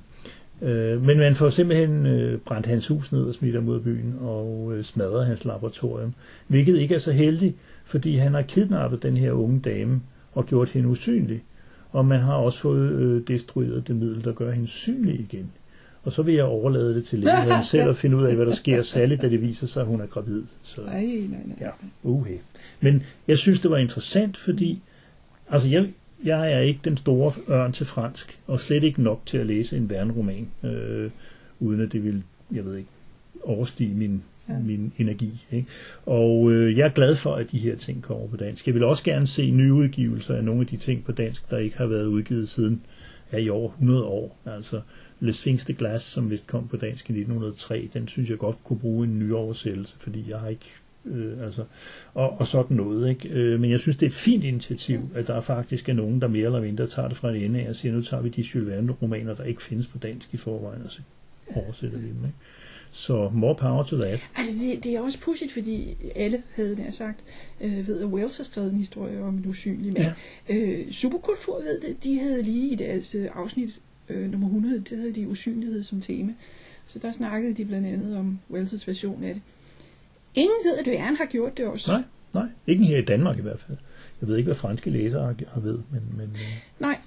[0.63, 3.83] øh, men man får simpelthen øh, brændt hans hus ned og smidt ham ud af
[3.83, 6.15] byen og øh, smadret hans laboratorium,
[6.47, 10.01] hvilket ikke er så heldigt, fordi han har kidnappet den her unge dame
[10.33, 11.43] og gjort hende usynlig.
[11.91, 15.51] Og man har også fået øh, destrueret det middel, der gør hende synlig igen.
[16.05, 18.55] Og så vil jeg overlade det til lægen selv at finde ud af, hvad der
[18.55, 20.45] sker, særligt da det viser sig, at hun er gravid.
[20.63, 21.57] Så, nej, nej, nej.
[21.61, 21.71] ja,
[22.03, 22.39] uhe.
[22.81, 24.83] Men jeg synes, det var interessant, fordi
[25.51, 25.89] altså jeg,
[26.25, 29.77] jeg er ikke den store ørn til fransk, og slet ikke nok til at læse
[29.77, 31.11] en værnroman, øh,
[31.61, 32.89] uden at det vil, jeg ved ikke,
[33.43, 34.59] overstige min, ja.
[34.59, 35.47] min energi.
[35.53, 35.69] Ikke?
[36.07, 38.67] Og øh, jeg er glad for, at de her ting kommer på dansk.
[38.67, 41.59] Jeg vil også gerne se nye udgivelser af nogle af de ting på dansk, der
[41.59, 42.83] ikke har været udgivet siden
[43.33, 44.39] ja, i over 100 år.
[44.47, 44.81] Altså
[45.23, 48.57] Le Sphinx de Glace, som vist kom på dansk i 1903, den synes jeg godt
[48.65, 50.71] kunne bruge en ny oversættelse, fordi jeg har ikke
[51.05, 51.65] øh, altså,
[52.15, 53.11] og, og sådan noget.
[53.11, 53.29] Ikke?
[53.29, 56.29] Øh, men jeg synes, det er et fint initiativ, at der faktisk er nogen, der
[56.29, 58.41] mere eller mindre tager det fra en ende af og siger, nu tager vi de
[58.55, 61.01] Jules Verne-romaner, der ikke findes på dansk i forvejen, og så
[61.55, 62.25] oversætter vi dem.
[62.25, 62.37] Ikke?
[62.91, 64.21] Så more power to that.
[64.37, 67.25] Altså, det, det er også pudsigt, fordi alle havde nær sagt,
[67.61, 70.13] øh, ved at Wells har skrevet en historie om en usynlig mand.
[70.49, 70.57] Ja.
[70.57, 73.81] Øh, Superkultur ved det, de havde lige i deres øh, afsnit
[74.15, 76.33] øh, nummer 100, der havde de usynlighed som tema.
[76.87, 79.43] Så der snakkede de blandt andet om Wells' version af det.
[80.35, 81.91] Ingen ved, at Verne har gjort det også.
[81.93, 82.03] Nej,
[82.35, 82.47] nej.
[82.67, 83.79] Ikke her i Danmark i hvert fald.
[84.21, 86.99] Jeg ved ikke, hvad franske læsere har, ved, men, men øh, Nej,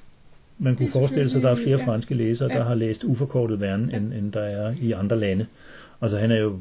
[0.58, 1.86] man kunne forestille sig, at der er flere ja.
[1.86, 2.64] franske læsere, der Ja.
[2.64, 3.98] har læst uforkortet Verne, Ja.
[3.98, 5.46] end, end der er i andre lande.
[6.02, 6.60] Altså han er jo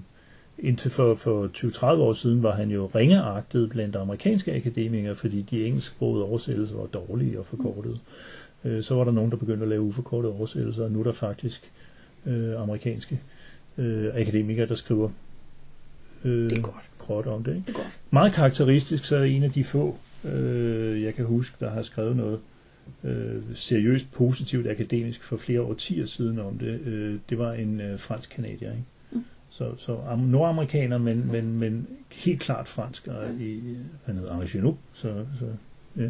[0.59, 5.67] indtil for, for 20-30 år siden var han jo ringeagtet blandt amerikanske akademikere, fordi de
[5.67, 7.99] engelsksprogede oversættelser var dårlige og forkortede.
[8.65, 11.13] Øh, Så var der nogen, der begyndte at lave uforkortede oversættelser, og nu er der
[11.13, 11.71] faktisk
[12.27, 13.21] øh, amerikanske
[13.79, 15.09] øh, akademikere, der skriver
[16.25, 16.91] øh, Det er godt.
[16.99, 17.51] godt om det.
[17.57, 17.67] Ikke?
[17.67, 18.01] det er godt.
[18.11, 22.17] Meget karakteristisk, så er en af de få, øh, jeg kan huske, der har skrevet
[22.17, 22.41] noget
[23.05, 26.81] øh, seriøst positivt akademisk for flere årtier siden om det.
[26.81, 28.85] Øh, det var en øh, fransk kanadier, ikke?
[29.13, 29.25] Mm.
[29.51, 34.77] Så, så am- nordamerikaner, men, men, men helt klart fransk, og i, han hedder Genoux,
[34.93, 35.45] så, så
[36.03, 36.09] ja.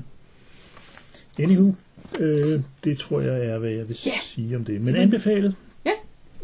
[1.38, 1.73] Anywho,
[2.19, 4.13] øh, det tror jeg er, hvad jeg vil Ja.
[4.23, 4.81] sige om det.
[4.81, 5.54] Men anbefalet,
[5.87, 5.90] Ja,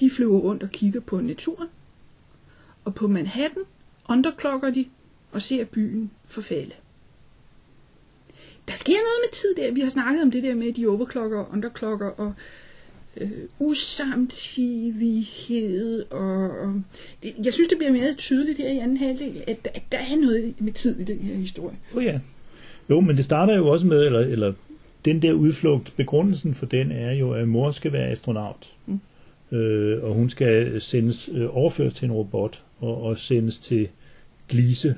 [0.00, 1.68] De flyver rundt og kigger på naturen,
[2.84, 3.62] og på Manhattan
[4.08, 4.86] underklokker de
[5.32, 6.72] og ser byen forfalde.
[8.68, 9.72] Der sker noget med tid der.
[9.74, 12.34] Vi har snakket om det der med, de overklokker og underklokker og
[13.16, 16.04] øh, usamtidighed.
[16.10, 16.82] Og, og
[17.22, 20.16] det, jeg synes, det bliver mere tydeligt her i anden halvdel, at, at der er
[20.20, 21.76] noget med tid i den her historie.
[21.94, 22.20] Oh ja.
[22.90, 24.52] Jo, men det starter jo også med, eller, eller
[25.04, 28.72] den der udflugt, begrundelsen for den er jo, at mor skal være astronaut.
[28.86, 29.00] Mm.
[29.56, 33.88] Øh, og hun skal sendes øh, overført til en robot, og, og sendes til
[34.48, 34.94] Glise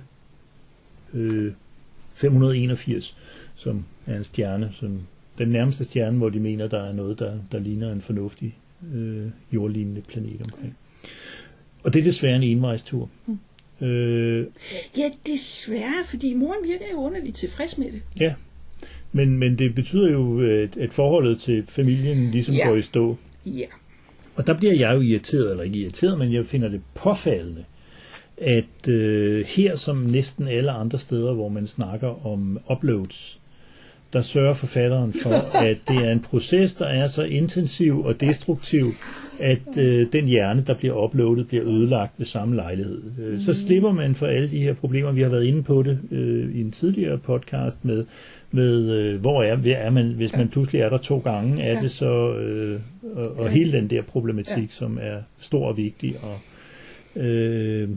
[1.15, 1.53] øh,
[2.15, 3.17] 581,
[3.57, 5.01] som er en stjerne, som
[5.39, 8.57] den nærmeste stjerne, hvor de mener, der er noget, der, der ligner en fornuftig
[8.95, 10.77] øh, jordlignende planet omkring.
[11.85, 13.11] Og det er desværre en envejstur.
[13.27, 13.39] Mm.
[13.87, 14.47] Øh,
[14.97, 18.03] Ja, desværre, fordi moren virker jo underligt tilfreds med det.
[18.21, 18.35] ja,
[19.17, 22.69] men, men det betyder jo, at, at forholdet til familien ligesom Ja.
[22.69, 23.17] går i stå.
[23.47, 23.67] Ja.
[24.37, 27.65] Og der bliver jeg jo irriteret, eller ikke irriteret, men jeg finder det påfaldende,
[28.39, 33.41] at øh, her som næsten alle andre steder, hvor man snakker om uploads,
[34.13, 35.31] der sørger forfatteren for,
[35.71, 38.87] at det er en proces, der er så intensiv og destruktiv,
[39.41, 43.03] at øh, den hjerne, der bliver uploadet, bliver ødelagt ved samme lejlighed.
[43.21, 45.13] Øh, Så slipper man for alle de her problemer.
[45.13, 48.05] Vi har været inde på det øh, i en tidligere podcast med,
[48.57, 51.81] med øh, hvor er, er man, hvis man pludselig er der to gange, er Ja.
[51.81, 52.81] det så, øh,
[53.15, 53.51] og, og Ja.
[53.53, 54.69] hele den der problematik, Ja.
[54.71, 56.39] som er stor og vigtig, og
[57.23, 57.89] øh,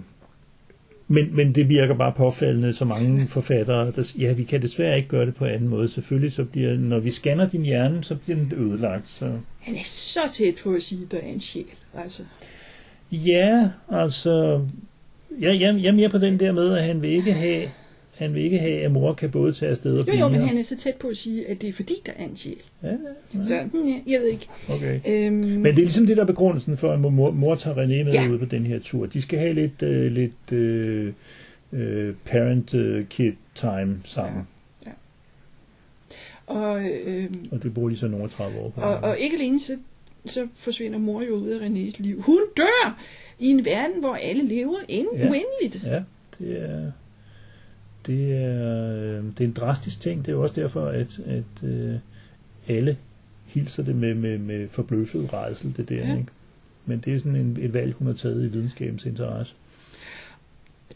[1.12, 5.10] men, men det virker bare påfaldende, så mange forfattere, der, ja, vi kan desværre ikke
[5.10, 5.89] gøre det på anden måde.
[5.89, 9.07] Selvfølgelig, så bliver, når vi scanner din hjerne, så bliver den ødelagt.
[9.07, 9.26] Så.
[9.60, 11.64] Han er så tæt på at sige, at der er en sjæl.
[12.03, 12.24] Altså.
[13.12, 14.62] Ja, altså,
[15.39, 17.64] jeg, jeg, jeg er mere på den der med, at han vil ikke have,
[18.20, 20.39] han vil ikke have, at mor kan både tage afsted og Jo, blive jo, men
[20.39, 20.47] her.
[20.47, 22.55] han er så tæt på at sige, at det er fordi, der er en sjæl.
[22.84, 22.93] Ja, ja,
[23.36, 23.45] ja.
[23.45, 24.47] Så hmm, ja, jeg ved ikke.
[24.70, 24.99] okay.
[25.09, 27.88] Øhm, Men det er ligesom det der er begrundelsen for, at mor, mor tager René
[28.05, 28.24] med Ja.
[28.24, 28.30] ja.
[28.32, 29.05] ud på den her tur.
[29.05, 31.13] De skal have lidt, øh, lidt øh,
[31.74, 34.47] øh, parent-kid time sammen.
[36.47, 38.82] og, øhm, Og det bruger de så nogle 30 år på.
[38.82, 39.78] og, og ikke alene så,
[40.26, 42.22] så forsvinder mor jo ud af Renés liv.
[42.22, 42.99] Hun dør
[43.39, 44.95] i en verden, hvor alle lever Ja.
[44.95, 45.01] ja.
[45.30, 45.84] uendeligt.
[45.86, 46.01] Ja,
[46.39, 46.91] det er,
[48.10, 50.26] det er, øh, det er en drastisk ting.
[50.26, 51.95] Det er jo også derfor, at, at øh,
[52.68, 52.97] alle
[53.45, 55.95] hilser det med, med, med forbløffet redsel, det der.
[55.95, 56.18] Ja.
[56.18, 56.32] Ikke?
[56.86, 59.55] Men det er sådan en, et valg, hun har taget i videnskabens interesse.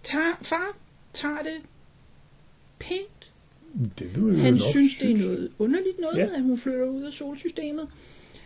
[0.03, 0.77] Tager, far
[1.13, 1.69] tager det
[2.79, 3.31] pænt.
[3.99, 6.35] Det vil Han nok synes, det er noget underligt noget, ja.
[6.35, 7.87] at hun flytter ud af solsystemet.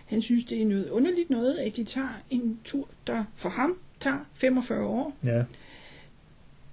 [0.05, 3.77] Han synes, det er noget underligt noget, at de tager en tur, der for ham
[3.99, 5.17] tager 45 år.
[5.23, 5.43] Ja,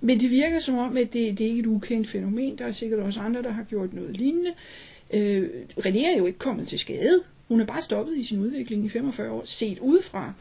[0.05, 2.59] Men det virker som om, at det, det er ikke et ukendt fænomen.
[2.59, 4.51] Der er sikkert også andre, der har gjort noget lignende.
[5.15, 5.49] Øh,
[5.79, 7.21] René er jo ikke kommet til skade.
[7.49, 10.33] Hun er bare stoppet i sin udvikling i 45 år, set udefra.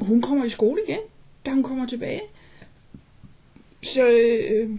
[0.00, 0.98] Hun kommer i skole igen,
[1.46, 2.20] da hun kommer tilbage.
[3.82, 4.70] Så øh,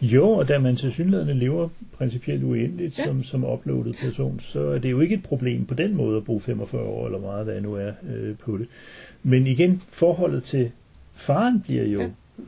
[0.00, 3.04] Jo, og da man til synligheden lever principielt uendeligt Ja.
[3.04, 6.24] som, som uploadet person, så er det jo ikke et problem på den måde at
[6.24, 8.68] bruge 45 år, eller meget hvad nu er øh, på det.
[9.22, 10.70] Men igen, forholdet til
[11.14, 12.08] faren bliver jo, Ja.
[12.38, 12.44] Ja.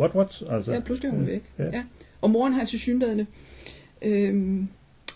[0.00, 0.42] what, what?
[0.50, 1.42] Altså, ja, pludselig er hun væk.
[1.58, 1.64] Ja.
[1.64, 1.84] Ja.
[2.20, 3.26] Og moren har til synligheden
[4.02, 4.62] øh,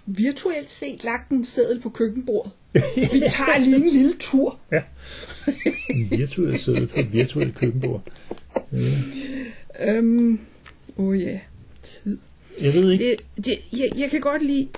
[0.07, 2.53] virtuelt set lagt en seddel på køkkenbordet.
[2.97, 4.59] Vi tager lige en lille tur.
[5.91, 8.03] En virtuel sæde på virtuelt køkkenbord.
[8.73, 8.79] Ja.
[9.81, 10.41] Øhm,
[10.97, 11.41] åh oh ja,
[11.83, 12.19] tid.
[12.61, 14.69] Jeg ved ikke, Det, det, jeg, jeg kan godt lide,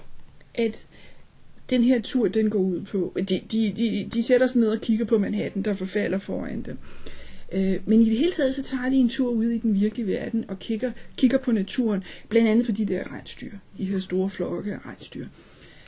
[0.55, 0.87] at
[1.71, 3.17] den her tur, den går ud på...
[3.29, 6.79] De, de, de, de sætter sig ned og kigger på Manhattan, der forfalder foran dem.
[7.07, 7.16] Øh,
[7.85, 10.45] men i det hele taget, så tager de en tur ud i den virkelige verden
[10.49, 12.05] og kigger, kigger på naturen.
[12.29, 13.53] Blandt andet på de der rensdyr.
[13.79, 15.27] De her store flokke af rensdyr.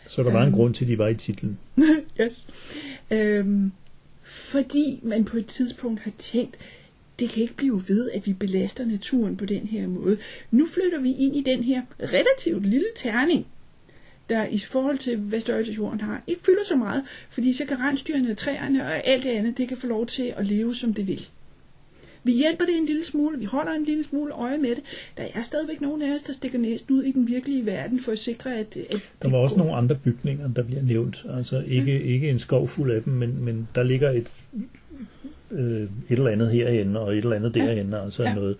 [0.06, 0.56] så der var en øhm.
[0.56, 1.58] grund til, at de var i titlen.
[2.20, 2.46] yes.
[3.10, 3.72] Øhm,
[4.22, 6.56] fordi man på et tidspunkt har tænkt,
[7.18, 10.18] det kan ikke blive ved, at vi belaster naturen på den her måde.
[10.50, 13.46] Nu flytter vi ind i den her relativt lille terning,
[14.28, 17.78] der i forhold til, hvad størrelse jorden har, ikke fylder så meget, fordi så kan
[17.80, 21.06] rensdyrene træerne og alt det andet, det kan få lov til at leve, som det
[21.06, 21.28] vil.
[22.28, 24.82] Vi hjælper det en lille smule, vi holder en lille smule øje med det.
[25.16, 28.12] Der er stadigvæk nogen af os, der stikker næsten ud i den virkelige verden for
[28.12, 29.62] at sikre, at, at Der var også går.
[29.62, 31.26] nogle andre bygninger, der bliver nævnt.
[31.36, 34.32] Altså ikke, ikke en skov fuld af dem, men, men der ligger et,
[35.50, 37.66] øh, et eller andet herinde, og et eller andet Ja.
[37.66, 38.00] derinde.
[38.00, 38.34] Altså Ja.
[38.34, 38.56] noget,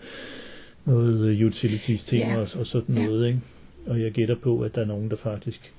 [0.85, 2.37] noget utilities ting Ja.
[2.37, 3.05] og, og sådan Ja.
[3.07, 3.27] noget.
[3.27, 3.41] Ikke?
[3.87, 5.73] Og jeg gætter på, at der er nogen, der faktisk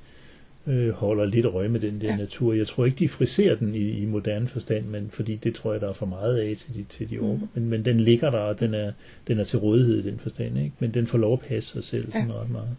[0.68, 2.12] øh, holder lidt øje med den der Ja.
[2.14, 2.18] ja.
[2.18, 2.54] natur.
[2.54, 5.82] Jeg tror ikke, de friserer den i, i moderne forstand, men fordi det tror jeg,
[5.82, 7.40] der er for meget af til de, til de år.
[7.54, 8.92] Men, men den ligger der, og den er,
[9.28, 10.58] den er til rådighed i den forstand.
[10.58, 10.72] Ikke?
[10.80, 12.76] Men den får lov at passe sig selv sådan ret meget.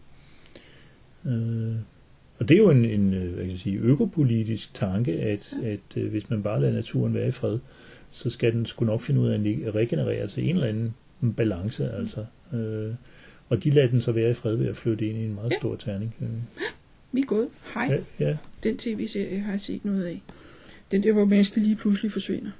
[1.26, 1.74] Øh,
[2.38, 5.68] og det er jo en, en øh, hvad kan jeg sige, økopolitisk tanke, at, ja.
[5.72, 7.58] at øh, hvis man bare lader naturen være i fred,
[8.10, 9.34] så skal den sgu nok finde ud af
[9.66, 10.94] at regenerere til en eller anden
[11.36, 11.90] balance.
[11.90, 12.24] Altså.
[12.54, 12.94] Øh,
[13.48, 15.50] og de lader den så være i fred ved at flytte ind i en meget
[15.50, 15.54] Ja.
[15.54, 15.58] ja.
[15.58, 16.14] stor terning.
[16.20, 16.28] Øh,
[17.12, 17.48] Vi er gået.
[17.74, 18.02] Hej.
[18.20, 18.36] Ja, ja.
[18.62, 20.22] Den tv-serie har jeg set noget af.
[20.90, 22.50] Den der, hvor mennesker lige pludselig forsvinder.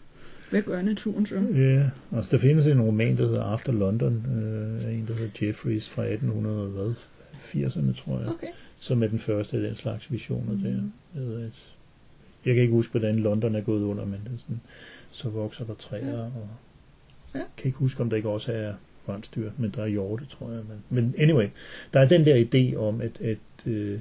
[0.51, 1.35] Hvad gør naturen så?
[1.55, 5.89] Ja, altså der findes en roman, der hedder After London, øh, en, der hedder Jeffries
[5.89, 8.47] fra 1880'erne, tror jeg, Okay.
[8.79, 10.81] som er den første af den slags visioner der.
[11.15, 11.73] Med at,
[12.45, 14.61] jeg kan ikke huske, hvordan London er gået under, men det er sådan,
[15.11, 16.33] så vokser der træer, og
[17.35, 17.39] Ja.
[17.39, 18.73] jeg kan ikke huske, om der ikke også er
[19.09, 20.61] rensdyr, men der er hjorte, tror jeg.
[20.69, 21.49] Men, men anyway,
[21.95, 23.99] der er den der idé om, at, at, øh,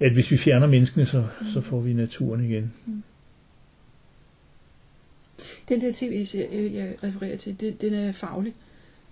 [0.00, 2.72] at hvis vi fjerner menneskene, så, så får vi naturen igen.
[5.68, 8.54] Den der tv-serie, jeg refererer til, det, den er faglig.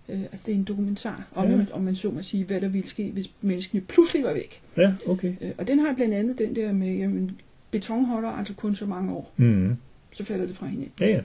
[0.09, 1.65] Øh, altså det er en dokumentar om, ja.
[1.73, 4.61] om man så må sige, hvad der ville ske, hvis menneskene pludselig var væk.
[4.77, 5.35] Ja, okay.
[5.41, 7.31] Øh, og den har blandt andet den der med, jamen,
[7.71, 9.77] beton holder altså kun så mange år, Mm.
[10.13, 10.93] så falder det fra hinanden.
[11.01, 11.21] Ja, ja.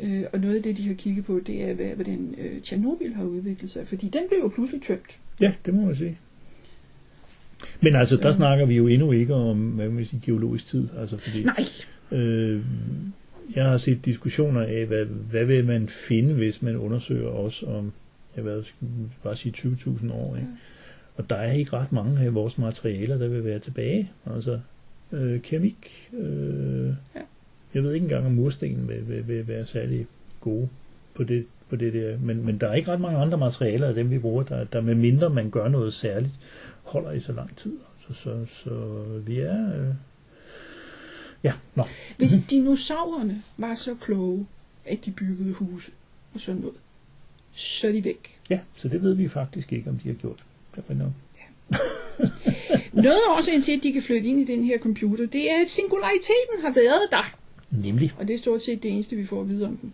[0.00, 3.12] Øh, og noget af det, de har kigget på, det er, hvad, hvordan øh, Tjernobyl
[3.12, 3.88] har udviklet sig.
[3.88, 5.18] Fordi den blev jo pludselig tømt.
[5.40, 6.18] Ja, det må man sige.
[7.80, 8.34] Men altså, der Ja.
[8.34, 10.88] snakker vi jo endnu ikke om, hvad man sige, geologisk tid.
[10.98, 11.64] Altså, fordi, Nej,
[12.20, 12.60] øh,
[13.56, 17.92] jeg har set diskussioner af, hvad, hvad vil man finde, hvis man undersøger os om,
[18.36, 18.64] jeg vil
[19.22, 20.36] bare sige 20.000 år.
[20.36, 20.48] Ikke?
[21.16, 24.10] Og der er ikke ret mange af vores materialer, der vil være tilbage.
[24.34, 24.60] Altså,
[25.12, 26.08] øh, keramik.
[26.20, 27.20] Øh, Ja.
[27.74, 30.06] Jeg ved ikke engang, om mursten vil, vil, vil være særlig
[30.40, 30.68] gode
[31.14, 32.18] på det, på det der.
[32.22, 34.80] Men, men der er ikke ret mange andre materialer af dem, vi bruger, der, der
[34.80, 36.32] med mindre man gør noget særligt,
[36.90, 37.76] holder i så lang tid.
[38.06, 39.80] Så, så, så vi er...
[39.80, 39.94] Øh,
[41.44, 41.84] ja, nå.
[42.16, 44.46] hvis dinosaurerne var så kloge,
[44.84, 45.90] at de byggede huse
[46.34, 46.76] og sådan noget,
[47.52, 48.38] så er de væk.
[48.50, 50.44] Ja, så det ved vi faktisk ikke, om de har gjort.
[50.76, 51.12] Det er nok.
[52.92, 55.62] Noget af årsagen til, at de kan flytte ind i den her computer, det er,
[55.64, 57.34] at singulariteten har været der.
[57.70, 58.12] Nemlig.
[58.18, 59.92] Og det er stort set det eneste, vi får at vide om den.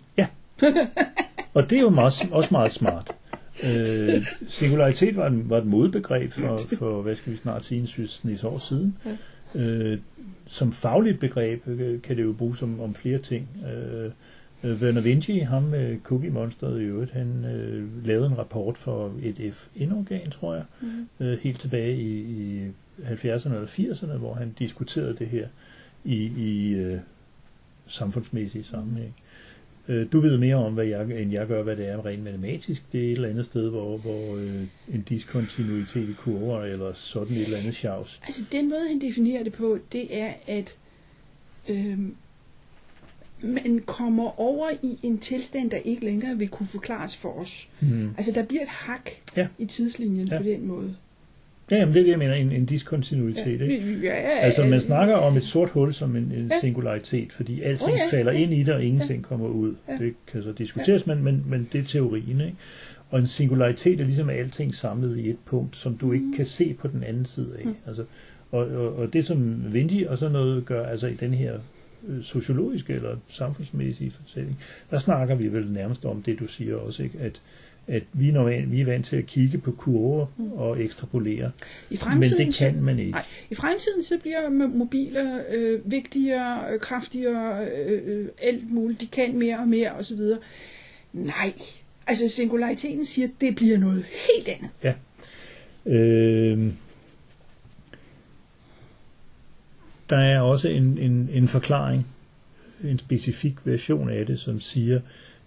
[1.55, 3.15] Og det er jo meget, også meget smart.
[3.65, 7.87] Øh, singularitet var, en, var et modebegreb for, for, hvad skal vi snart sige, en
[8.45, 8.97] år siden.
[9.55, 9.99] Øh,
[10.47, 13.49] som fagligt begreb øh, kan det jo bruges om, om flere ting.
[13.73, 14.11] Øh,
[14.65, 19.13] øh, Werner Vinci, ham med Cookie Monsteret i øvrigt, han øh, lavede en rapport for
[19.23, 21.09] et FN-organ, tror jeg, Mm.
[21.27, 22.67] øh, helt tilbage i, i
[23.05, 25.49] 70'erne eller 80'erne, hvor han diskuterede det her
[26.05, 26.99] i, i øh,
[27.87, 29.15] samfundsmæssige sammenhæng.
[29.89, 32.83] Øh, Du ved mere om, hvad jeg, end jeg gør, hvad det er rent matematisk.
[32.93, 34.63] Det er et eller andet sted, hvor, hvor øh,
[34.95, 38.21] en diskontinuitet i kurver, eller sådan et eller andet sjavs.
[38.27, 40.77] Altså, den måde, han definerer det på, det er, at
[41.69, 42.15] øhm,
[43.43, 47.69] man kommer over i en tilstand, der ikke længere vil kunne forklares for os.
[47.81, 48.09] Mm.
[48.17, 49.47] Altså, der bliver et hak Ja.
[49.59, 50.37] i tidslinjen Ja.
[50.39, 50.97] på den måde.
[51.71, 53.61] Ja, jamen det er det, jeg mener, en, en diskontinuitet.
[53.61, 53.99] Ikke?
[54.03, 54.81] ja, ja, Altså, man ja.
[54.81, 56.61] snakker om et sort hul som en, en Ja.
[56.61, 58.17] singularitet, fordi alting Oh, ja.
[58.19, 59.75] falder ind i det, og ingenting kommer ud.
[59.89, 60.05] Ja.
[60.05, 62.41] Det kan så diskuteres, men, men, men det er teorien.
[62.41, 62.55] Ikke?
[63.11, 66.75] Og en singularitet er ligesom alting samlet i et punkt, som du ikke kan se
[66.79, 67.65] på den anden side af.
[67.65, 67.75] Mm.
[67.87, 68.05] Altså,
[68.53, 71.55] og, og, og det som Vinci og sådan noget gør, altså i den her
[72.09, 74.59] øh, sociologiske eller samfundsmæssige fortælling,
[74.91, 77.19] der snakker vi vel nærmest om det, du siger også, ikke?
[77.21, 77.41] at
[77.89, 81.51] at vi normalt, vi er vant til at kigge på kurver og ekstrapolere,
[81.91, 83.11] I men fremtiden, det kan man ikke.
[83.11, 89.01] Nej, i fremtiden så bliver mo- mobiler øh, vigtigere, øh, kraftigere, øh, øh, alt muligt.
[89.01, 90.19] De kan mere og mere osv.
[91.13, 91.53] Nej,
[92.07, 94.71] altså singulariteten siger, at det bliver noget helt andet.
[95.87, 96.73] Øh,
[100.11, 102.07] der er også en, en, en forklaring,
[102.85, 105.01] en specifik version af det, som siger,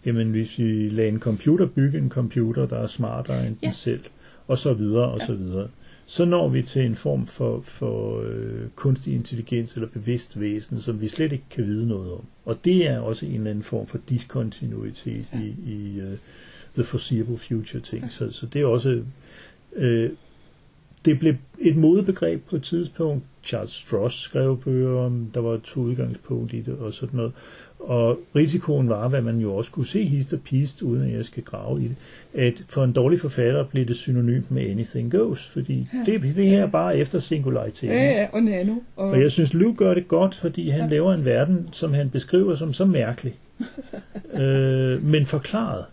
[0.06, 3.68] jamen hvis vi lader en computer bygge en computer, der er smartere end Ja.
[3.68, 4.00] den selv,
[4.48, 5.26] og så videre, og Ja.
[5.26, 5.68] så videre,
[6.06, 11.02] så når vi til en form for, for øh, kunstig intelligens eller bevidst væsen, som
[11.02, 12.22] vi slet ikke kan vide noget om.
[12.46, 15.40] Og det er også en eller anden form for diskontinuitet Ja.
[15.40, 16.18] i, i uh,
[16.76, 18.12] the foreseeable future ting.
[18.12, 19.04] Så, så det er også...
[19.76, 20.10] Øh,
[21.06, 23.24] det blev et modebegreb på et tidspunkt.
[23.44, 27.32] Charles Stross skrev bøger om, der var to udgangspunkt i det og sådan noget.
[27.80, 31.26] Og risikoen var, hvad man jo også kunne se hist og pist, uden at jeg
[31.26, 31.96] skal grave i det,
[32.34, 36.12] at for en dårlig forfatter blev det synonymt med anything goes, fordi Ja.
[36.12, 37.96] det, det her er bare efter singulariteten.
[37.98, 38.74] Ja, ja, og nano.
[38.96, 40.86] Og, Og jeg synes, Løv gør det godt, fordi han Ja.
[40.86, 40.92] ja.
[40.92, 43.34] laver en verden, som han beskriver som så mærkelig,
[44.34, 45.86] øh, men forklaret.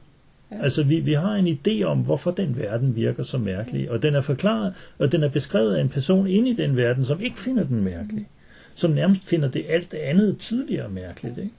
[0.52, 0.56] Ja.
[0.62, 4.14] Altså vi, vi har en idé om, hvorfor den verden virker så mærkelig, og den
[4.14, 7.38] er forklaret, og den er beskrevet af en person inde i den verden, som ikke
[7.38, 8.26] finder den mærkelig,
[8.74, 11.38] som nærmest finder det alt det andet tidligere mærkeligt.
[11.38, 11.50] Ikke?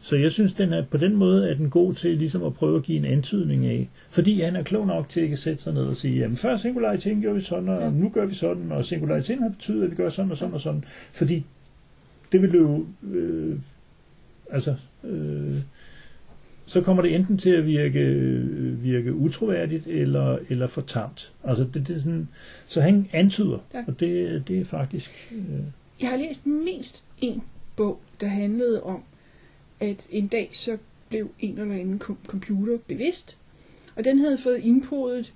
[0.00, 2.76] Så jeg synes, den er, på den måde er den god til ligesom at prøve
[2.76, 5.74] at give en antydning af, fordi han er klog nok til at ikke sætte sig
[5.74, 7.90] ned og sige, jamen før singulariteten gjorde vi sådan, og ja.
[7.90, 10.60] nu gør vi sådan, og singulariteten har betydet, at vi gør sådan og sådan og
[10.60, 11.44] sådan, fordi
[12.32, 13.58] det vil jo, øh,
[14.50, 14.74] altså,
[15.04, 15.56] øh,
[16.66, 18.00] så kommer det enten til at virke,
[18.82, 21.32] virke utroværdigt eller, eller for tamt.
[21.44, 22.28] Altså det, det er sådan,
[22.66, 23.84] så han antyder, ja.
[23.86, 25.32] og det, det er faktisk...
[25.32, 25.60] Øh...
[26.00, 27.42] Jeg har læst mindst en
[27.76, 29.02] bog, der handlede om,
[29.80, 30.76] at en dag så
[31.08, 33.38] blev en eller anden computer bevidst,
[33.96, 35.32] og den havde fået indpodet,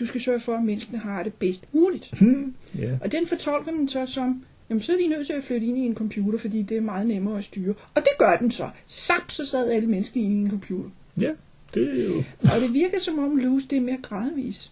[0.00, 2.10] du skal sørge for, at menneskene har det bedst muligt.
[2.20, 2.98] Hmm, yeah.
[3.00, 5.78] Og den fortolker man så som, jamen så er de nødt til at flytte ind
[5.78, 7.74] i en computer, fordi det er meget nemmere at styre.
[7.94, 8.70] Og det gør den så.
[8.86, 10.90] Sap, så sad alle mennesker i en computer.
[11.20, 11.30] Ja,
[11.74, 12.24] det er jo...
[12.54, 14.70] Og det virker som om Loose, det er mere gradvis.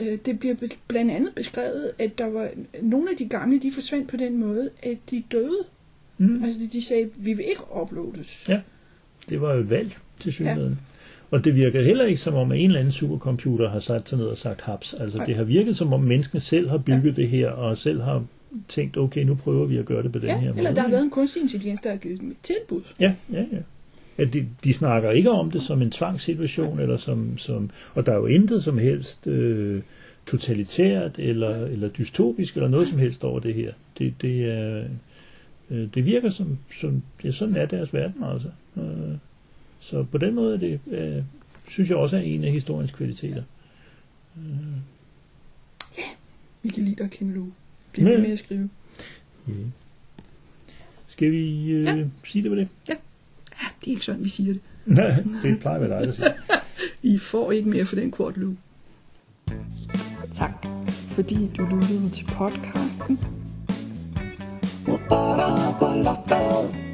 [0.00, 0.54] Øh, det bliver
[0.88, 2.50] blandt andet beskrevet, at der var
[2.82, 5.64] nogle af de gamle, de forsvandt på den måde, at de døde.
[6.18, 6.44] Mm.
[6.44, 8.44] Altså de sagde, vi vil ikke uploades.
[8.48, 8.60] Ja,
[9.28, 10.72] det var jo et valg til synligheden.
[10.72, 10.98] Ja.
[11.30, 14.18] Og det virker heller ikke som om, at en eller anden supercomputer har sat sig
[14.18, 14.94] ned og sagt haps.
[14.94, 15.26] Altså Nej.
[15.26, 17.22] det har virket som om menneskene selv har bygget ja.
[17.22, 18.24] det her, og selv har
[18.68, 20.58] tænkt, okay, nu prøver vi at gøre det på den ja, her måde.
[20.58, 22.80] eller der har været en kunstig intelligens, der har givet dem et tilbud.
[23.00, 23.58] Ja, ja, ja.
[24.18, 28.12] ja de, de snakker ikke om det som en tvangssituation, eller som, som, og der
[28.12, 29.82] er jo intet som helst øh,
[30.26, 33.72] totalitært, eller, eller dystopisk, eller noget som helst over det her.
[33.98, 34.84] Det, det, er,
[35.70, 38.50] øh, det virker som, som ja, sådan er deres verden altså.
[38.76, 39.16] Øh,
[39.80, 41.22] så på den måde er det, øh,
[41.68, 43.42] synes jeg også er en af historiens kvaliteter.
[44.36, 44.44] Øh.
[45.98, 46.08] Ja,
[46.62, 47.52] vi kan lide dig, Kim Lue.
[47.92, 48.70] Bliv med, med at skrive.
[49.48, 49.52] Ja.
[51.06, 52.04] Skal vi øh, ja.
[52.24, 52.68] sige det med det?
[52.88, 52.94] Ja.
[53.62, 54.62] ja, det er ikke sådan, vi siger det.
[54.86, 56.32] Nej, det plejer at være dig, der siger.
[57.02, 58.56] I får ikke mere for den kort Lue.
[60.34, 63.37] Tak, fordi du lyttede til podcasten.
[65.10, 66.87] All of the local.